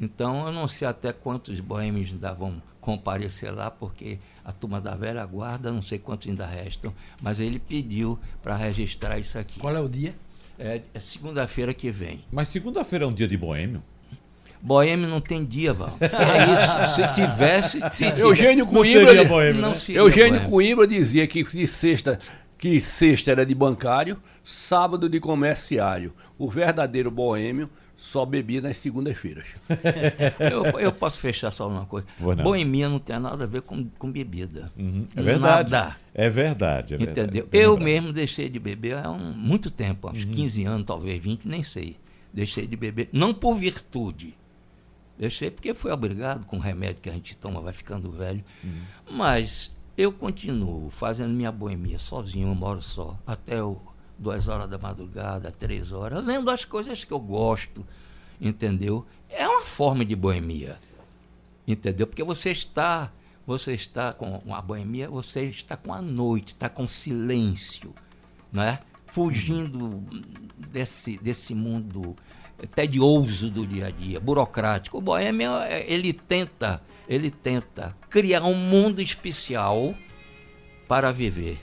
[0.00, 4.94] Então eu não sei até quantos boêmios ainda vão comparecer lá, porque a turma da
[4.94, 9.60] velha guarda, não sei quantos ainda restam, mas ele pediu para registrar isso aqui.
[9.60, 10.14] Qual é o dia?
[10.58, 12.20] É, é segunda-feira que vem.
[12.32, 13.82] Mas segunda-feira é um dia de boêmio?
[14.62, 15.96] Boêmio não tem dia, Val.
[16.00, 16.94] É isso.
[16.94, 17.80] Se tivesse.
[18.18, 19.14] Eugênio Coimbra.
[19.14, 19.76] Não boêmio, não né?
[19.88, 20.50] Eugênio boêmio.
[20.50, 22.20] Coimbra dizia que de sexta,
[22.58, 26.12] que sexta era de bancário, sábado de comerciário.
[26.38, 27.70] O verdadeiro boêmio
[28.00, 29.46] só bebia nas segundas-feiras.
[30.40, 32.06] eu, eu, posso fechar só uma coisa.
[32.42, 34.72] Boemia não tem nada a ver com, com bebida.
[34.74, 35.04] Uhum.
[35.14, 35.70] É verdade.
[35.70, 35.96] Nada.
[36.14, 36.94] É verdade.
[36.94, 37.46] É Entendeu?
[37.46, 37.48] Verdade.
[37.52, 40.30] Eu mesmo deixei de beber há um, muito tempo, uns uhum.
[40.30, 41.98] 15 anos, talvez 20, nem sei.
[42.32, 44.34] Deixei de beber, não por virtude.
[45.18, 48.42] Deixei porque fui obrigado com o remédio que a gente toma, vai ficando velho.
[48.64, 48.80] Uhum.
[49.10, 53.78] Mas eu continuo fazendo minha boemia sozinho, eu moro só, até o
[54.20, 56.18] duas horas da madrugada, três horas.
[56.18, 57.84] Eu lembro das coisas que eu gosto,
[58.40, 59.06] entendeu?
[59.30, 60.78] É uma forma de boemia,
[61.66, 62.06] entendeu?
[62.06, 63.10] Porque você está,
[63.46, 67.94] você está com a boemia, você está com a noite, está com silêncio,
[68.52, 68.80] né?
[69.06, 70.04] Fugindo
[70.70, 72.14] desse, desse mundo
[72.74, 74.98] tedioso do dia a dia, burocrático.
[74.98, 75.50] O boêmio,
[75.86, 79.94] ele tenta, ele tenta criar um mundo especial
[80.86, 81.58] para viver.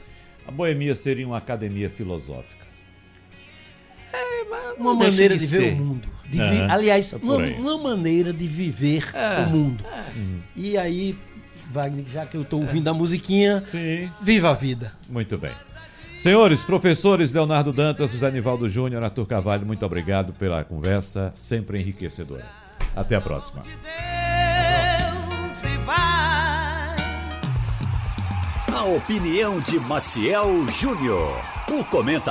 [0.48, 2.66] A boemia seria uma academia filosófica.
[4.14, 6.10] É, uma maneira de, de ver o mundo.
[6.26, 6.62] De vi...
[6.70, 9.84] Aliás, é uma, uma, maneira de viver é, o mundo.
[9.86, 10.04] É.
[10.56, 11.16] E aí,
[11.70, 14.10] Wagner, já que eu estou ouvindo a musiquinha, Sim.
[14.22, 14.93] viva a vida.
[15.10, 15.54] Muito bem.
[16.18, 22.45] Senhores, professores Leonardo Dantas, José Nivaldo Júnior, Arthur Carvalho, muito obrigado pela conversa, sempre enriquecedora.
[22.95, 23.62] Até a próxima.
[28.78, 32.28] A opinião de Maciel Júnior, o comentário.